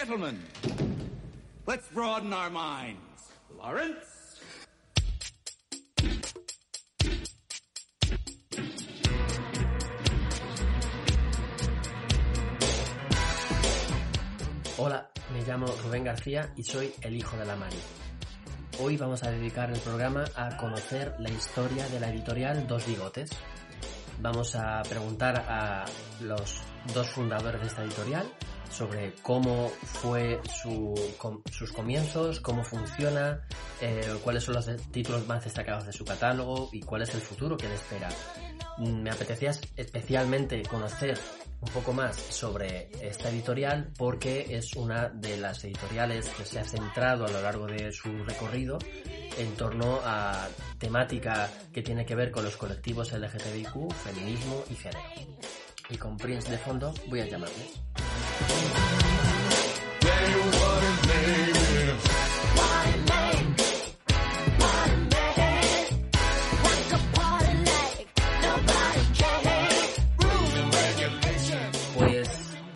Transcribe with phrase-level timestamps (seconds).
[0.00, 0.42] gentlemen,
[1.66, 3.32] let's broaden our minds.
[3.58, 4.40] Lawrence?
[14.78, 17.76] Hola, me llamo Rubén García y soy el hijo de la Mari.
[18.78, 23.28] Hoy vamos a dedicar el programa a conocer la historia de la editorial Dos Bigotes.
[24.22, 25.84] Vamos a preguntar a
[26.22, 26.62] los
[26.94, 28.32] dos fundadores de esta editorial
[28.70, 30.94] sobre cómo fue su,
[31.50, 33.42] sus comienzos, cómo funciona,
[33.80, 37.56] eh, cuáles son los títulos más destacados de su catálogo y cuál es el futuro
[37.56, 38.08] que le espera.
[38.78, 41.18] Mm, me apetecía especialmente conocer
[41.60, 46.64] un poco más sobre esta editorial porque es una de las editoriales que se ha
[46.64, 48.78] centrado a lo largo de su recorrido
[49.36, 55.59] en torno a temática que tiene que ver con los colectivos LGTBIQ, feminismo y género.
[55.90, 57.80] Y con Prince de fondo voy a llamarles.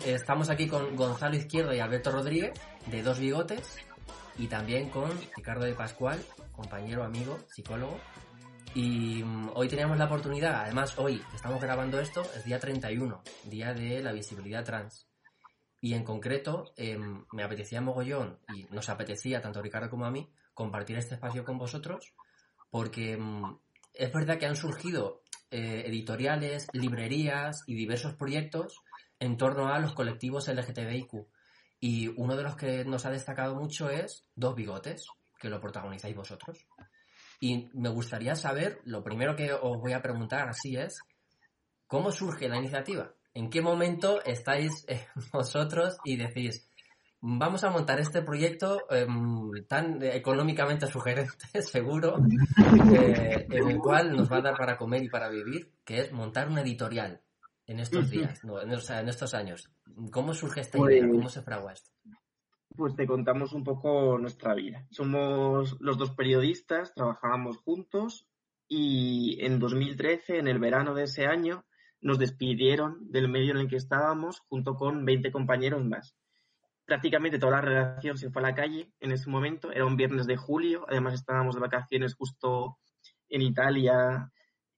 [0.05, 3.77] Estamos aquí con Gonzalo Izquierdo y Alberto Rodríguez, de Dos Bigotes,
[4.39, 6.19] y también con Ricardo de Pascual,
[6.51, 7.99] compañero, amigo, psicólogo.
[8.75, 13.73] Y mm, hoy teníamos la oportunidad, además hoy estamos grabando esto, es día 31, día
[13.73, 15.07] de la visibilidad trans.
[15.79, 20.11] Y en concreto, em, me apetecía mogollón, y nos apetecía tanto a Ricardo como a
[20.11, 22.13] mí, compartir este espacio con vosotros,
[22.69, 23.59] porque mm,
[23.93, 28.81] es verdad que han surgido eh, editoriales, librerías y diversos proyectos
[29.19, 31.13] en torno a los colectivos LGTBIQ.
[31.79, 35.07] Y uno de los que nos ha destacado mucho es Dos Bigotes,
[35.39, 36.67] que lo protagonizáis vosotros.
[37.39, 40.99] Y me gustaría saber, lo primero que os voy a preguntar así es,
[41.87, 43.13] ¿cómo surge la iniciativa?
[43.33, 46.69] ¿En qué momento estáis eh, vosotros y decís,
[47.19, 52.17] vamos a montar este proyecto em, tan económicamente sugerente, seguro,
[52.93, 56.11] eh, en el cual nos va a dar para comer y para vivir, que es
[56.11, 57.21] montar una editorial?
[57.67, 59.69] en estos días, no, en, en, estos años?
[60.11, 61.07] ¿Cómo surge esta idea?
[61.07, 61.91] ¿Cómo pues se fragua esto?
[62.77, 64.85] Pues te contamos un poco nuestra vida.
[64.89, 68.27] Somos los dos periodistas, trabajábamos juntos
[68.67, 71.63] y en 2013, en el verano de ese año,
[72.01, 76.17] nos despidieron del medio en el que estábamos junto con 20 compañeros más.
[76.85, 79.71] Prácticamente toda la redacción se fue a la calle en ese momento.
[79.71, 82.77] Era un viernes de julio, además estábamos de vacaciones justo
[83.29, 84.31] en Italia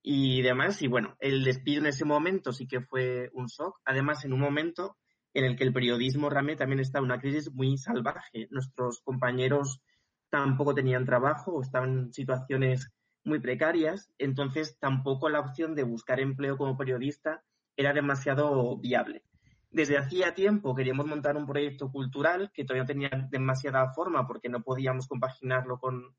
[0.03, 0.81] y demás.
[0.83, 3.79] Y bueno, el despido en ese momento sí que fue un shock.
[3.85, 4.97] Además, en un momento
[5.33, 8.47] en el que el periodismo realmente también está en una crisis muy salvaje.
[8.51, 9.81] Nuestros compañeros
[10.29, 12.91] tampoco tenían trabajo o estaban en situaciones
[13.23, 17.43] muy precarias, entonces tampoco la opción de buscar empleo como periodista
[17.75, 19.23] era demasiado viable.
[19.69, 24.63] Desde hacía tiempo queríamos montar un proyecto cultural que todavía tenía demasiada forma porque no
[24.63, 26.15] podíamos compaginarlo con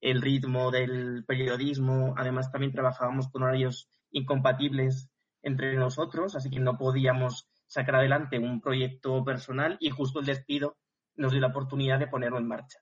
[0.00, 2.14] el ritmo del periodismo.
[2.16, 5.10] Además, también trabajábamos con horarios incompatibles
[5.42, 10.76] entre nosotros, así que no podíamos sacar adelante un proyecto personal y justo el despido
[11.16, 12.78] nos dio la oportunidad de ponerlo en marcha.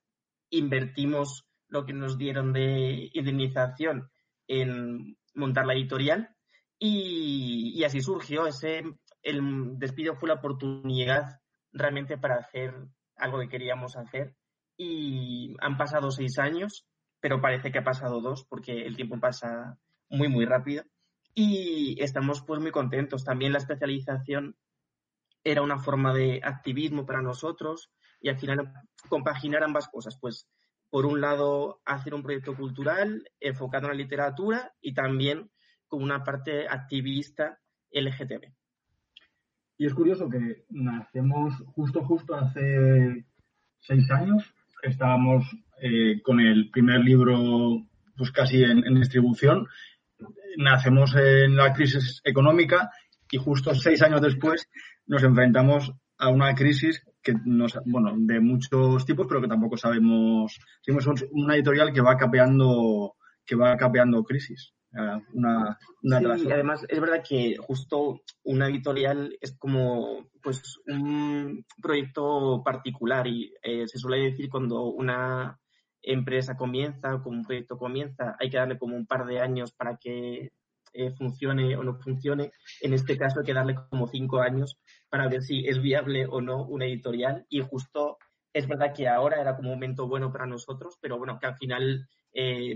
[0.49, 4.09] Invertimos lo que nos dieron de indemnización
[4.47, 6.35] en montar la editorial
[6.77, 8.83] y, así surgió ese,
[9.21, 11.39] el despido fue la oportunidad
[11.71, 12.75] realmente para hacer
[13.15, 14.35] algo que queríamos hacer
[14.75, 16.85] y han pasado seis años
[17.21, 19.77] pero parece que ha pasado dos porque el tiempo pasa
[20.09, 20.83] muy, muy rápido.
[21.33, 23.23] Y estamos pues muy contentos.
[23.23, 24.57] También la especialización
[25.43, 28.71] era una forma de activismo para nosotros y al final
[29.09, 30.17] compaginar ambas cosas.
[30.19, 30.47] Pues
[30.89, 35.49] por un lado hacer un proyecto cultural enfocado en la literatura y también
[35.87, 37.59] con una parte activista
[37.91, 38.53] LGTB.
[39.77, 43.25] Y es curioso que nacemos justo, justo hace
[43.79, 44.43] seis años.
[44.83, 45.43] Estábamos
[45.81, 49.67] eh, con el primer libro pues casi en, distribución.
[50.57, 52.91] Nacemos en la crisis económica
[53.31, 54.69] y justo seis años después
[55.07, 60.59] nos enfrentamos a una crisis que nos, bueno, de muchos tipos, pero que tampoco sabemos.
[60.81, 63.15] Somos una editorial que va capeando,
[63.45, 64.73] que va capeando crisis.
[65.33, 73.25] Una, y además es verdad que justo una editorial es como pues un proyecto particular
[73.25, 75.57] y eh, se suele decir cuando una
[76.01, 79.71] empresa comienza o como un proyecto comienza, hay que darle como un par de años
[79.71, 80.51] para que
[80.93, 82.51] eh, funcione o no funcione.
[82.81, 84.79] En este caso hay que darle como cinco años
[85.09, 88.17] para ver si es viable o no una editorial y justo
[88.53, 91.55] es verdad que ahora era como un momento bueno para nosotros, pero bueno, que al
[91.55, 92.75] final eh,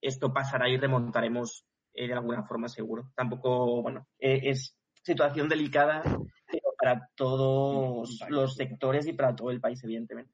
[0.00, 1.64] esto pasará y remontaremos
[1.94, 3.10] eh, de alguna forma seguro.
[3.16, 9.82] Tampoco, bueno, es situación delicada, pero para todos los sectores y para todo el país,
[9.82, 10.32] evidentemente.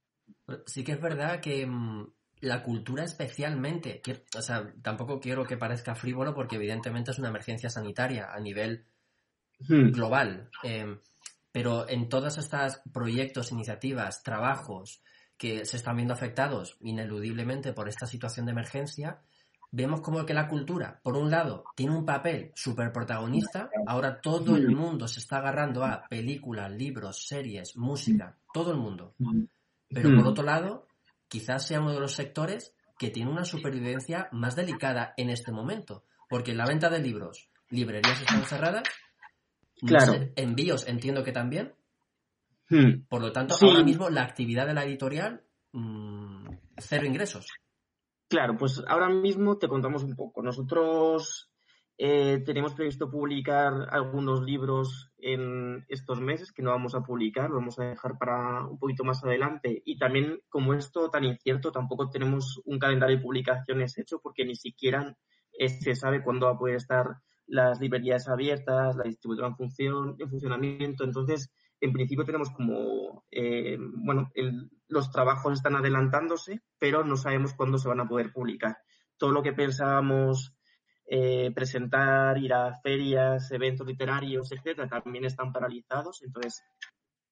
[0.67, 2.07] Sí que es verdad que mm,
[2.41, 4.03] la cultura especialmente,
[4.37, 8.85] o sea, tampoco quiero que parezca frívolo porque evidentemente es una emergencia sanitaria a nivel
[9.69, 9.91] hmm.
[9.91, 10.51] global.
[10.63, 10.99] Em,
[11.51, 15.03] pero en todos estos proyectos, iniciativas, trabajos
[15.39, 19.21] que se están viendo afectados ineludiblemente por esta situación de emergencia,
[19.71, 23.71] vemos como que la cultura, por un lado, tiene un papel súper protagonista.
[23.87, 29.15] Ahora todo el mundo se está agarrando a películas, libros, series, música, todo el mundo.
[29.89, 30.86] Pero por otro lado,
[31.29, 36.05] quizás sea uno de los sectores que tiene una supervivencia más delicada en este momento.
[36.29, 38.85] Porque la venta de libros, librerías están cerradas,
[39.81, 40.29] claro.
[40.37, 41.75] envíos entiendo que también.
[42.69, 43.05] Hmm.
[43.09, 47.47] Por lo tanto, ahora mismo la actividad de la editorial, mm, cero ingresos.
[48.29, 50.43] Claro, pues ahora mismo te contamos un poco.
[50.43, 51.49] Nosotros
[51.99, 57.57] eh, tenemos previsto publicar algunos libros en estos meses que no vamos a publicar, lo
[57.57, 59.83] vamos a dejar para un poquito más adelante.
[59.85, 64.57] Y también, como esto tan incierto, tampoco tenemos un calendario de publicaciones hecho porque ni
[64.57, 65.17] siquiera
[65.59, 67.17] se sabe cuándo va a poder estar
[67.47, 71.05] las librerías abiertas, la distribución en, función, en funcionamiento.
[71.05, 71.51] Entonces,
[71.81, 74.31] en principio tenemos como, eh, bueno,
[74.89, 78.77] los trabajos están adelantándose, pero no sabemos cuándo se van a poder publicar.
[79.17, 80.56] Todo lo que pensábamos
[81.07, 86.23] eh, presentar, ir a ferias, eventos literarios, etcétera, también están paralizados.
[86.23, 86.63] Entonces,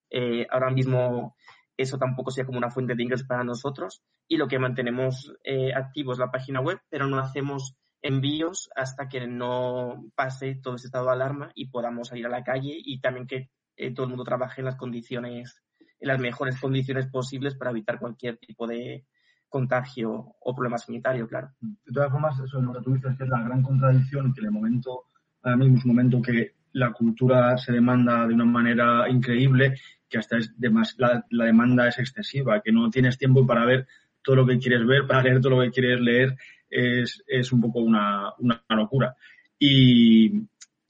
[0.09, 1.35] eh, ahora mismo
[1.77, 4.01] eso tampoco sea como una fuente de ingresos para nosotros.
[4.27, 5.33] Y lo que mantenemos
[5.75, 7.75] activo es la página web, pero no hacemos
[8.05, 12.43] envíos hasta que no pase todo ese estado de alarma y podamos salir a la
[12.43, 15.63] calle y también que eh, todo el mundo trabaje en las condiciones,
[15.99, 19.05] en las mejores condiciones posibles para evitar cualquier tipo de
[19.49, 21.49] contagio o problema sanitario, claro.
[21.61, 24.41] De todas formas, eso es lo que tú dices, que es la gran contradicción, que
[24.41, 25.05] el momento,
[25.43, 29.75] ahora mismo es un momento que la cultura se demanda de una manera increíble,
[30.09, 30.53] que hasta es
[30.97, 33.87] la, la, demanda es excesiva, que no tienes tiempo para ver
[34.21, 36.35] todo lo que quieres ver, para leer todo lo que quieres leer,
[36.69, 39.15] es, es un poco una, una locura.
[39.57, 40.47] Y,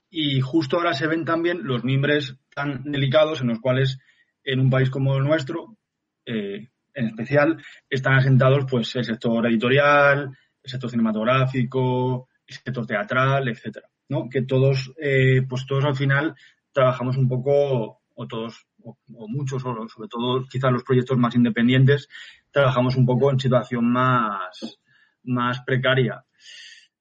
[0.10, 4.00] y justo ahora se ven también los mimbres tan delicados en los cuales
[4.44, 5.78] en un país como el nuestro,
[6.26, 13.48] eh, en especial, están asentados pues el sector editorial, el sector cinematográfico, el sector teatral,
[13.48, 14.30] etcétera, ¿no?
[14.30, 16.36] Que todos, eh, pues todos al final
[16.72, 22.08] trabajamos un poco, o todos, o, muchos, o sobre todo quizás los proyectos más independientes,
[22.52, 24.80] trabajamos un poco en situación más,
[25.24, 26.24] más precaria.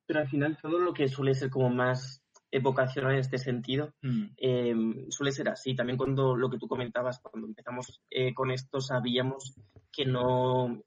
[0.07, 2.24] Pero al final todo lo que suele ser como más
[2.63, 4.25] vocacional en este sentido, mm.
[4.37, 5.75] em, suele ser así.
[5.75, 9.55] También cuando lo que tú comentabas, cuando empezamos eh, con esto, sabíamos
[9.93, 10.83] que no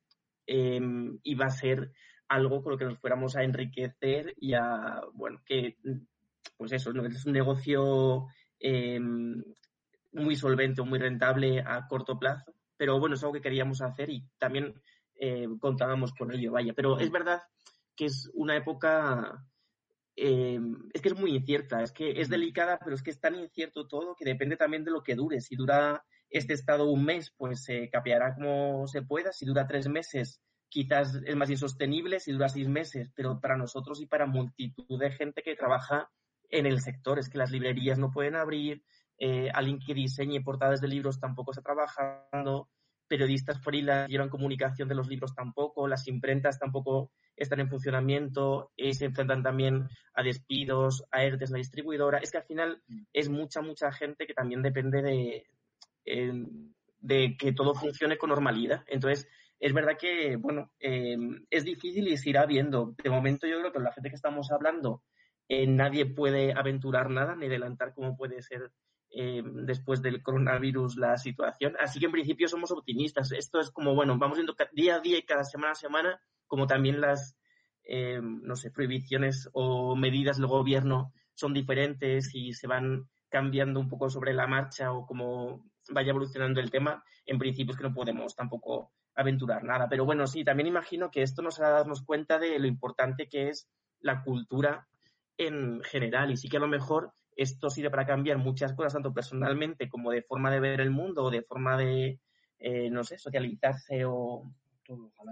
[0.46, 1.92] em, iba a ser
[2.30, 5.78] algo con lo que nos fuéramos a enriquecer y a, bueno, que,
[6.58, 8.28] pues eso, es un negocio
[8.60, 9.44] em,
[10.14, 14.10] muy solvente o muy rentable a corto plazo, pero bueno, es algo que queríamos hacer
[14.10, 14.74] y también
[15.16, 16.74] eh, contábamos con ello, vaya.
[16.75, 17.42] Pero es verdad
[17.96, 19.44] que es una época
[20.19, 20.60] eh,
[20.94, 23.88] es que es muy incierta, es que es delicada, pero es que es tan incierto
[23.88, 25.40] todo que depende también de lo que dure.
[25.42, 29.31] Si dura este estado un mes, pues se capeará como se pueda.
[29.31, 32.19] Si dura tres meses, quizás es más insostenible.
[32.19, 36.10] Si dura seis meses, pero para nosotros y para multitud de gente que trabaja
[36.50, 38.84] en el sector, es que las librerías no pueden abrir,
[39.19, 42.69] eh, alguien que diseñe portadas de libros tampoco está trabajando,
[43.07, 48.94] periodistas freelance llevan comunicación de los libros tampoco, las imprentas tampoco están en funcionamiento y
[48.94, 52.18] se enfrentan también a despidos, a ERTES, la distribuidora.
[52.18, 52.81] Es que al final
[53.14, 55.47] es mucha, mucha gente que también depende de,
[56.99, 58.83] de que todo funcione con normalidad.
[58.87, 59.28] Entonces,
[59.59, 62.95] es verdad que, bueno, em, es difícil y se irá viendo.
[63.02, 65.04] De momento yo creo que la gente que estamos hablando,
[65.47, 68.71] eh, nadie puede aventurar nada ni adelantar cómo puede ser
[69.09, 71.76] em, después del coronavirus la situación.
[71.80, 73.31] Así que en principio somos optimistas.
[73.31, 76.66] Esto es como, bueno, vamos viendo día a día y cada semana a semana como
[76.68, 77.37] también las,
[77.83, 83.90] eh, no sé, prohibiciones o medidas del gobierno son diferentes y se van cambiando un
[83.90, 87.94] poco sobre la marcha o como vaya evolucionando el tema, en principio es que no
[87.94, 89.87] podemos tampoco aventurar nada.
[89.90, 93.49] Pero bueno, sí, también imagino que esto nos hará darnos cuenta de lo importante que
[93.49, 94.87] es la cultura
[95.37, 99.13] en general y sí que a lo mejor esto sirve para cambiar muchas cosas, tanto
[99.13, 102.19] personalmente como de forma de ver el mundo o de forma de,
[102.59, 104.51] eh, no sé, socializarse o,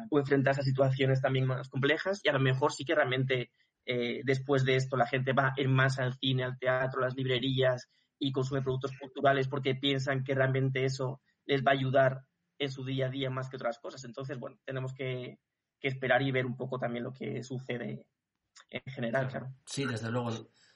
[0.09, 3.51] o enfrentarse a situaciones también más complejas y a lo mejor sí que realmente
[3.85, 7.15] eh, después de esto la gente va en más al cine, al teatro, a las
[7.15, 12.23] librerías y consume productos culturales porque piensan que realmente eso les va a ayudar
[12.57, 14.03] en su día a día más que otras cosas.
[14.05, 15.39] Entonces, bueno, tenemos que,
[15.81, 18.07] esperar y ver un poco también lo que sucede
[18.71, 19.53] en general, claro.
[19.67, 20.31] Sí, desde luego.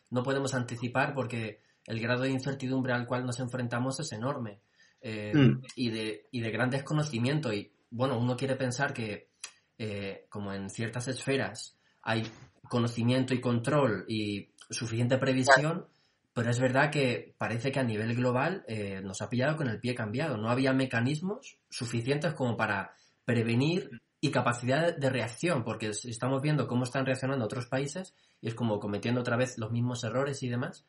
[0.10, 4.62] No podemos anticipar porque el grado de incertidumbre al cual nos enfrentamos es enorme
[5.02, 5.62] eh, Mm.
[5.76, 7.54] y, de, y de gran desconocimiento.
[7.54, 9.30] Y bueno, uno quiere pensar que
[9.78, 12.24] eh, como en ciertas esferas hay
[12.64, 15.88] conocimiento y control y suficiente previsión,
[16.34, 19.80] pero es verdad que parece que a nivel global eh, nos ha pillado con el
[19.80, 20.38] pie cambiado.
[20.38, 22.94] No había mecanismos suficientes como para
[23.26, 23.90] prevenir
[24.22, 28.80] y capacidad de reacción, porque estamos viendo cómo están reaccionando otros países y es como
[28.80, 30.86] cometiendo otra vez los mismos errores y demás.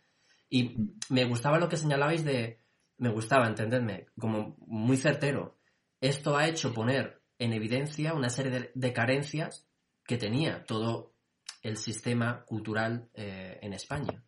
[0.49, 0.77] Y
[1.09, 2.59] me gustaba lo que señalabais de,
[2.99, 5.59] me gustaba, entendedme, como muy certero.
[6.01, 9.67] Esto ha hecho poner en evidencia una serie de, carencias
[10.05, 11.15] que tenía todo
[11.63, 14.25] el sistema cultural eh, en España.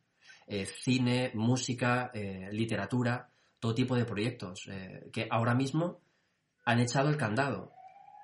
[0.46, 4.68] Eh, cine, música, eh, literatura, todo tipo de proyectos
[5.12, 6.00] que ahora mismo
[6.64, 7.72] han echado el candado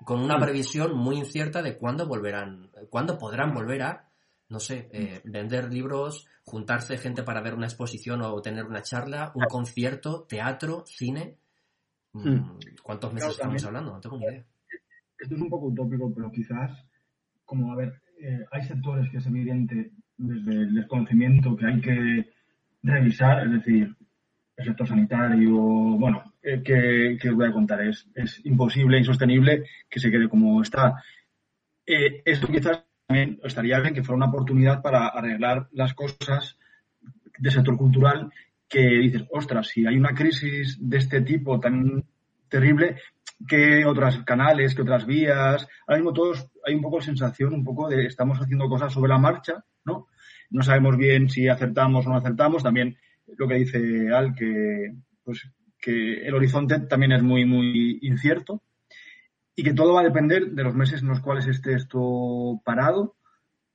[0.04, 0.42] con una Mm.
[0.42, 4.08] previsión muy incierta de cuándo volverán, cuándo podrán volver a,
[4.48, 9.32] no sé, eh, vender libros, juntarse gente para ver una exposición o tener una charla,
[9.34, 11.36] un concierto, teatro, cine.
[12.12, 12.58] Mm, Mm.
[12.82, 13.92] ¿Cuántos meses Claro, estamos hablando?
[13.92, 14.44] No tengo ni idea.
[15.18, 16.70] Esto es un poco utópico, pero quizás,
[17.44, 22.32] como, a ver, eh, hay sectores que es evidente desde el desconocimiento que hay que
[22.82, 23.94] revisar, es decir,
[24.58, 30.00] el sector sanitario, bueno, eh, que, os voy a contar, es, es imposible, insostenible que
[30.00, 31.02] se quede como está.
[31.86, 36.58] Eh, esto quizás también estaría bien que fuera una oportunidad para arreglar las cosas
[37.38, 38.32] del sector cultural
[38.68, 42.04] que dices, ostras, si hay una crisis de este tipo tan
[42.48, 42.96] terrible,
[43.46, 45.68] ¿qué otros canales, qué otras vías?
[45.86, 49.10] Ahora mismo todos hay un poco de sensación, un poco de estamos haciendo cosas sobre
[49.10, 50.08] la marcha, ¿no?
[50.50, 52.62] No sabemos bien si acertamos o no acertamos.
[52.62, 52.96] También
[53.36, 54.94] lo que dice Al, que,
[55.24, 58.62] pues, que el horizonte también es muy, muy incierto
[59.54, 63.16] y que todo va a depender de los meses en los cuales esté esto parado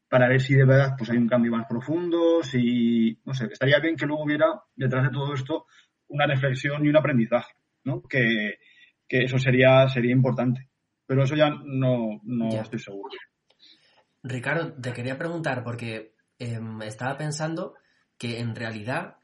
[0.10, 3.80] para ver si de verdad pues hay un cambio más profundo, si, no sé, estaría
[3.80, 4.46] bien que luego hubiera
[4.76, 5.66] detrás de todo esto
[6.08, 8.04] una reflexión y un aprendizaje, ¿no?
[8.04, 8.60] Que,
[9.08, 10.70] que eso sería, sería importante.
[11.06, 12.62] Pero eso ya no, no Ya.
[12.62, 13.10] estoy seguro.
[14.22, 17.74] Ricardo, te quería preguntar, porque em, estaba pensando
[18.18, 19.18] que en realidad,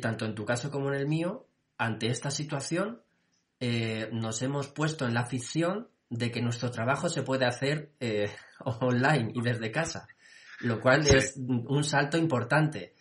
[0.00, 1.46] tanto en tu caso como en el mío,
[1.78, 3.02] ante esta situación,
[3.60, 8.30] eh, nos hemos puesto en la ficción de que nuestro trabajo se puede hacer eh,
[8.80, 10.06] online y desde casa,
[10.60, 11.16] lo cual Sí.
[11.16, 12.94] es un salto importante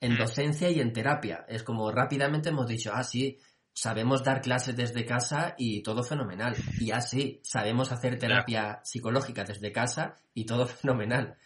[0.00, 0.18] en Mm.
[0.18, 1.44] docencia y en terapia.
[1.48, 3.38] Es como rápidamente hemos dicho, ah, sí,
[3.72, 6.54] sabemos dar clases desde casa y todo fenomenal.
[6.80, 11.36] Y así, sabemos hacer terapia psicológica desde casa y todo fenomenal.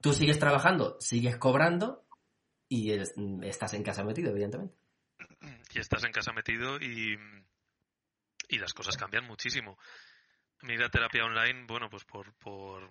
[0.00, 2.04] Tú sigues trabajando, sigues cobrando
[2.70, 4.74] y es- estás en casa metido, evidentemente.
[5.74, 7.18] y estás en casa metido y,
[8.48, 9.76] y las cosas cambian muchísimo.
[10.62, 12.90] A mí la terapia online, bueno, pues por, por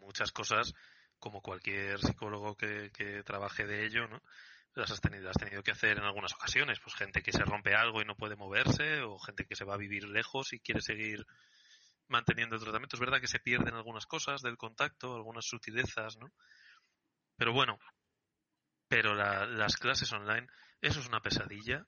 [0.00, 0.74] muchas cosas,
[1.18, 4.22] como cualquier psicólogo que, que trabaje de ello, ¿no?
[4.74, 7.44] Las has tenido, las has tenido que hacer en algunas ocasiones, pues gente que se
[7.44, 10.60] rompe algo y no puede moverse, o gente que se va a vivir lejos y
[10.60, 11.24] quiere seguir
[12.08, 12.96] manteniendo el tratamiento.
[12.96, 16.32] Es verdad que se pierden algunas cosas del contacto, algunas sutilezas, ¿no?
[17.36, 17.78] Pero bueno,
[18.88, 20.46] pero la- las clases online,
[20.80, 21.86] eso es una pesadilla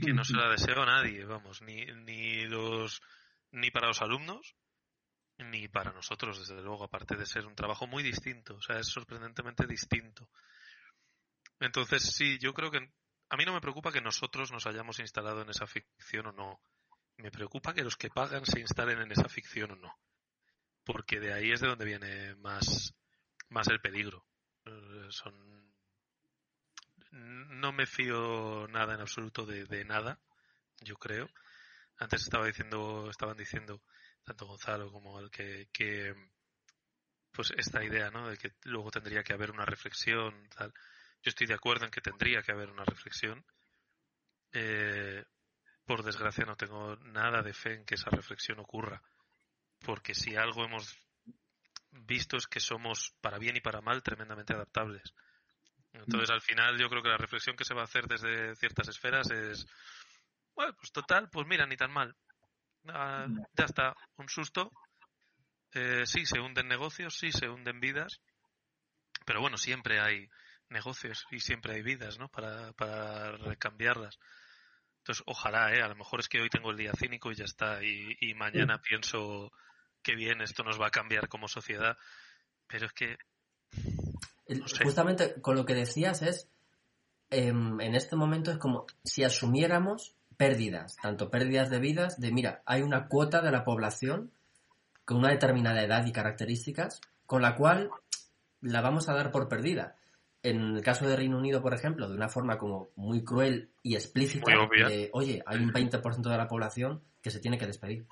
[0.00, 3.02] que no se la deseo a nadie, vamos, ni, ni los
[3.50, 4.54] ni para los alumnos
[5.38, 8.86] ni para nosotros, desde luego, aparte de ser un trabajo muy distinto, o sea, es
[8.88, 10.30] sorprendentemente distinto.
[11.60, 12.78] Entonces, sí, yo creo que
[13.28, 16.60] a mí no me preocupa que nosotros nos hayamos instalado en esa ficción o no.
[17.18, 19.94] Me preocupa que los que pagan se instalen en esa ficción o no.
[20.84, 22.94] Porque de ahí es de donde viene más,
[23.48, 24.24] más el peligro.
[24.64, 25.74] Eh, Son
[27.16, 30.18] no me fío nada en absoluto de, nada,
[30.80, 31.28] yo creo.
[31.98, 33.82] Antes estaba diciendo, estaban diciendo
[34.24, 36.14] tanto Gonzalo como el que, que
[37.32, 38.28] pues esta idea, ¿no?
[38.28, 40.72] De que luego tendría que haber una reflexión, tal.
[41.22, 43.44] Yo estoy de acuerdo en que tendría que haber una reflexión.
[44.52, 45.24] Eh,
[45.84, 49.02] por desgracia no tengo nada de fe en que esa reflexión ocurra,
[49.80, 50.98] porque si algo hemos
[51.90, 55.14] visto es que somos para bien y para mal tremendamente adaptables.
[56.04, 58.88] Entonces, al final, yo creo que la reflexión que se va a hacer desde ciertas
[58.88, 59.66] esferas es,
[60.54, 62.14] bueno, pues total, pues mira, ni tan mal.
[62.88, 64.70] Ah, ya está, un susto.
[65.72, 68.20] Eh, sí, se hunden negocios, sí, se hunden vidas,
[69.24, 70.28] pero bueno, siempre hay
[70.68, 72.28] negocios y siempre hay vidas, ¿no?
[72.28, 74.18] Para, para recambiarlas.
[74.98, 75.82] Entonces, ojalá, ¿eh?
[75.82, 78.34] A lo mejor es que hoy tengo el día cínico y ya está, y, y
[78.34, 79.52] mañana pienso
[80.02, 81.98] que bien, esto nos va a cambiar como sociedad,
[82.66, 83.16] pero es que
[84.48, 84.84] No sé.
[84.84, 86.48] Justamente con lo que decías es,
[87.30, 92.62] em, en este momento es como si asumiéramos pérdidas, tanto pérdidas de vidas, de mira,
[92.66, 94.30] hay una cuota de la población
[95.04, 97.90] con una determinada edad y características, con la cual
[98.60, 99.96] la vamos a dar por perdida.
[100.42, 103.96] en el caso de Reino Unido, por ejemplo, de una forma como muy cruel y
[103.96, 104.52] explícita,
[104.86, 108.06] de, oye, hay un 20% de la población que se tiene que despedir.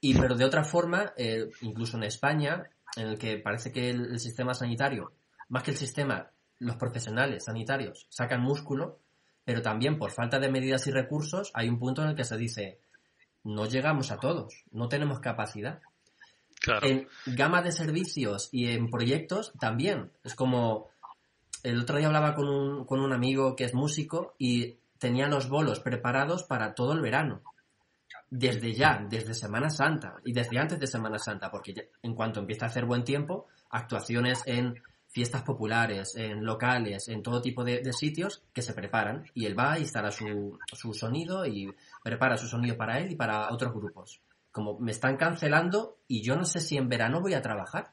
[0.00, 4.12] Y pero de otra forma, eh, incluso en España, en el que parece que el,
[4.12, 5.12] el sistema sanitario,
[5.48, 9.00] más que el sistema, los profesionales sanitarios sacan músculo,
[9.44, 12.36] pero también por falta de medidas y recursos hay un punto en el que se
[12.36, 12.80] dice,
[13.44, 15.80] no llegamos a todos, no tenemos capacidad.
[16.60, 16.86] Claro.
[16.86, 20.12] En gama de servicios y en proyectos también.
[20.22, 20.88] Es como,
[21.62, 25.50] el otro día hablaba con un, con un amigo que es músico y tenía los
[25.50, 27.42] bolos preparados para todo el verano.
[28.30, 32.40] Desde ya, desde Semana Santa y desde antes de Semana Santa, porque ya- en cuanto
[32.40, 34.82] empieza a hacer buen tiempo, actuaciones en
[35.14, 39.56] fiestas populares, en locales, en todo tipo de, de sitios que se preparan y él
[39.56, 44.20] va instala su, su sonido y prepara su sonido para él y para otros grupos.
[44.50, 47.92] Como me están cancelando y yo no sé si en verano voy a trabajar,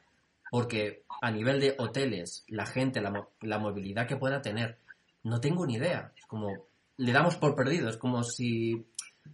[0.49, 4.79] porque a nivel de hoteles, la gente, la, la movilidad que pueda tener,
[5.21, 6.11] no tengo ni idea.
[6.17, 6.65] Es como,
[6.97, 8.83] le damos por perdido, es como si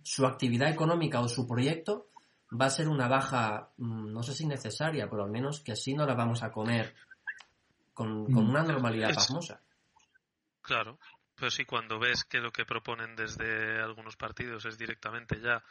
[0.03, 2.07] su actividad económica o su proyecto
[2.51, 5.93] va a ser una baja, mm, no sé si necesaria, pero al menos que así
[5.93, 6.93] no la vamos a comer
[7.97, 9.59] con, con una normalidad Es- pasmosa.
[10.61, 10.99] Claro,
[11.35, 15.63] pues sí, cuando ves que lo que proponen desde algunos partidos es directamente ya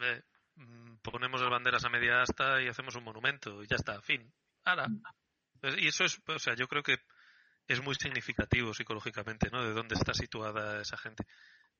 [0.00, 0.22] eh,
[0.54, 4.32] mm, ponemos las banderas a media asta y hacemos un monumento y ya está, fin.
[4.64, 4.88] Ahora.
[5.60, 6.96] Pues, y eso es, o sea, yo creo que
[7.68, 9.62] es muy significativo psicológicamente, ¿no?
[9.62, 11.26] De dónde está situada esa gente.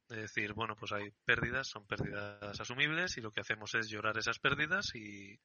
[0.09, 4.19] De decir, bueno, pues hay pérdidas, son pérdidas asumibles y lo que hacemos es llorar
[4.19, 5.41] esas pérdidas y,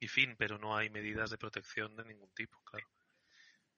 [0.00, 2.86] y fin, pero no hay medidas de protección de ningún tipo, claro.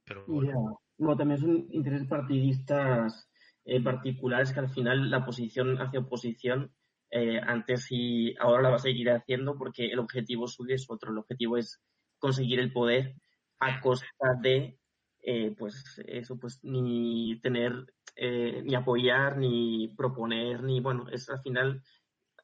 [0.08, 0.80] Pero bueno.
[0.96, 3.28] Bueno, también son intereses partidistas
[3.64, 6.72] eh, particulares que al final la posición hacia oposición
[7.10, 11.12] eh, antes y ahora la va a seguir haciendo porque el objetivo suyo es otro.
[11.12, 11.80] El objetivo es
[12.18, 13.14] conseguir el poder
[13.60, 14.78] a costa de,
[15.20, 17.72] eh, pues eso, pues ni tener,
[18.16, 21.82] eh, ni apoyar, ni proponer, ni bueno, es al final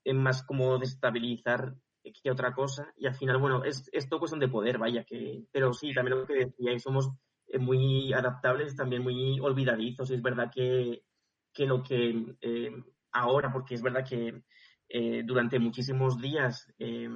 [0.04, 1.75] es más como destabilizar
[2.23, 5.44] que otra cosa y al final, bueno, es, es todo cuestión de poder, vaya, que,
[5.50, 7.11] pero sí, también lo que decíais, somos eh,
[7.58, 10.10] muy adaptables, también muy olvidadizos.
[10.10, 11.04] Es verdad que,
[11.52, 12.72] que lo que eh,
[13.12, 14.42] ahora, porque es verdad que
[14.88, 17.08] eh, durante muchísimos días eh,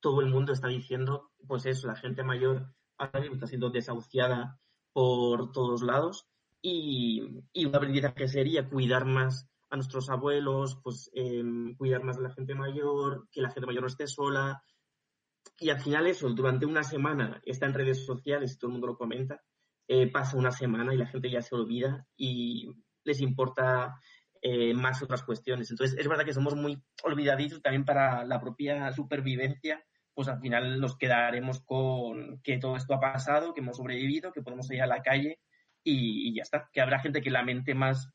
[0.00, 4.58] todo el mundo está diciendo, pues eso, la gente mayor ahora mismo está siendo desahuciada
[4.92, 6.28] por todos lados
[6.60, 11.42] y, y una medida que sería cuidar más a nuestros abuelos, pues eh,
[11.76, 14.62] cuidar más de la gente mayor, que la gente mayor no esté sola,
[15.58, 18.88] y al final eso, durante una semana está en redes sociales y todo el mundo
[18.88, 19.42] lo comenta,
[19.86, 22.70] eh, pasa una semana y la gente ya se olvida y
[23.04, 23.98] les importa
[24.42, 25.70] eh, más otras cuestiones.
[25.70, 29.84] Entonces, es verdad que somos muy olvidadizos también para la propia supervivencia,
[30.14, 34.42] pues al final nos quedaremos con que todo esto ha pasado, que hemos sobrevivido, que
[34.42, 35.38] podemos ir a la calle
[35.82, 36.68] y, y ya está.
[36.72, 38.10] Que habrá gente que lamente más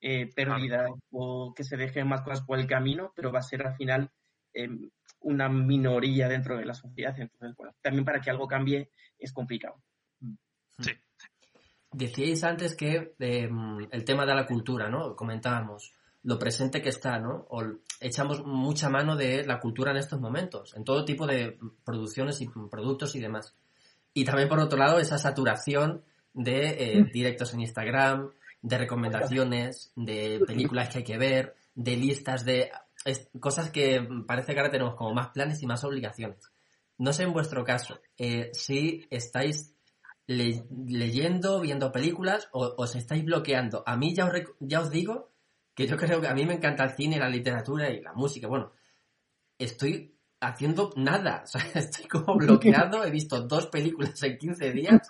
[0.00, 3.66] eh, pérdida o que se deje más cosas por el camino, pero va a ser
[3.66, 4.10] al final
[4.54, 4.68] eh,
[5.20, 7.18] una minoría dentro de la sociedad.
[7.18, 9.82] Entonces, bueno, también para que algo cambie es complicado.
[10.78, 10.92] sí.
[11.90, 13.48] Decíais antes que eh,
[13.90, 15.16] el tema de la cultura, ¿no?
[15.16, 17.46] Comentábamos lo presente que está, ¿no?
[17.48, 17.62] O
[18.00, 22.48] echamos mucha mano de la cultura en estos momentos, en todo tipo de producciones y
[22.70, 23.54] productos y demás.
[24.12, 26.02] Y también, por otro lado, esa saturación
[26.34, 32.44] de eh, directos en Instagram, de recomendaciones, de películas que hay que ver, de listas
[32.44, 32.70] de
[33.04, 36.50] es- cosas que parece que ahora tenemos como más planes y más obligaciones.
[36.98, 39.74] No sé en vuestro caso, eh, si estáis
[40.26, 43.82] le- leyendo, viendo películas o os estáis bloqueando.
[43.86, 45.30] A mí ya os, ya os digo
[45.74, 48.48] que yo creo que a mí me encanta el cine, la literatura y la música.
[48.48, 48.72] Bueno,
[49.58, 51.42] estoy haciendo nada.
[51.44, 53.04] O sea, estoy como bloqueado.
[53.04, 55.00] He visto dos películas en 15 días.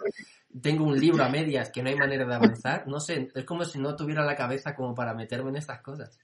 [0.63, 2.87] Tengo un libro a medias que no hay manera de avanzar.
[2.87, 6.19] No sé, es como si no tuviera la cabeza como para meterme en estas cosas.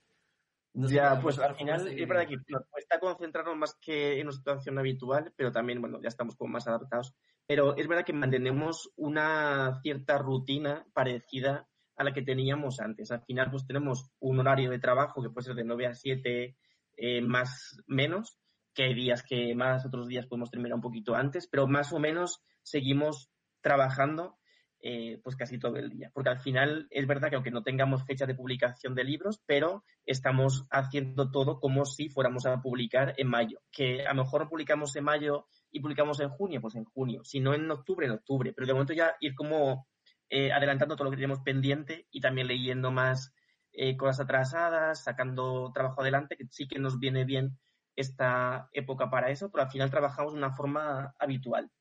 [0.75, 4.35] Sé Ya, pues al final es verdad que nos cuesta concentrarnos más que en una
[4.35, 7.13] situación habitual, pero también, bueno, ya estamos como más adaptados.
[7.47, 13.11] Pero es verdad que mantenemos una cierta rutina parecida a la que teníamos antes.
[13.11, 16.57] Al final, pues tenemos un horario de trabajo que puede ser de 9 a 7
[16.97, 18.37] eh, más menos,
[18.73, 21.99] que hay días que más, otros días podemos terminar un poquito antes, pero más o
[21.99, 24.37] menos seguimos trabajando
[24.87, 26.11] eh, pues casi todo el día.
[26.13, 29.83] Porque al final es verdad que aunque no tengamos fecha de publicación de libros, pero
[30.05, 33.61] estamos haciendo todo como si fuéramos a publicar en mayo.
[33.71, 37.23] Que a lo mejor publicamos en mayo y publicamos en junio, pues en junio.
[37.23, 38.53] Si no en octubre, en octubre.
[38.53, 39.87] Pero de momento ya ir como
[40.29, 43.33] eh, adelantando todo lo que tenemos pendiente y también leyendo más
[43.73, 47.57] eh, cosas atrasadas, sacando trabajo adelante, que sí que nos viene bien
[47.95, 51.71] esta época para eso, pero al final trabajamos de una forma habitual.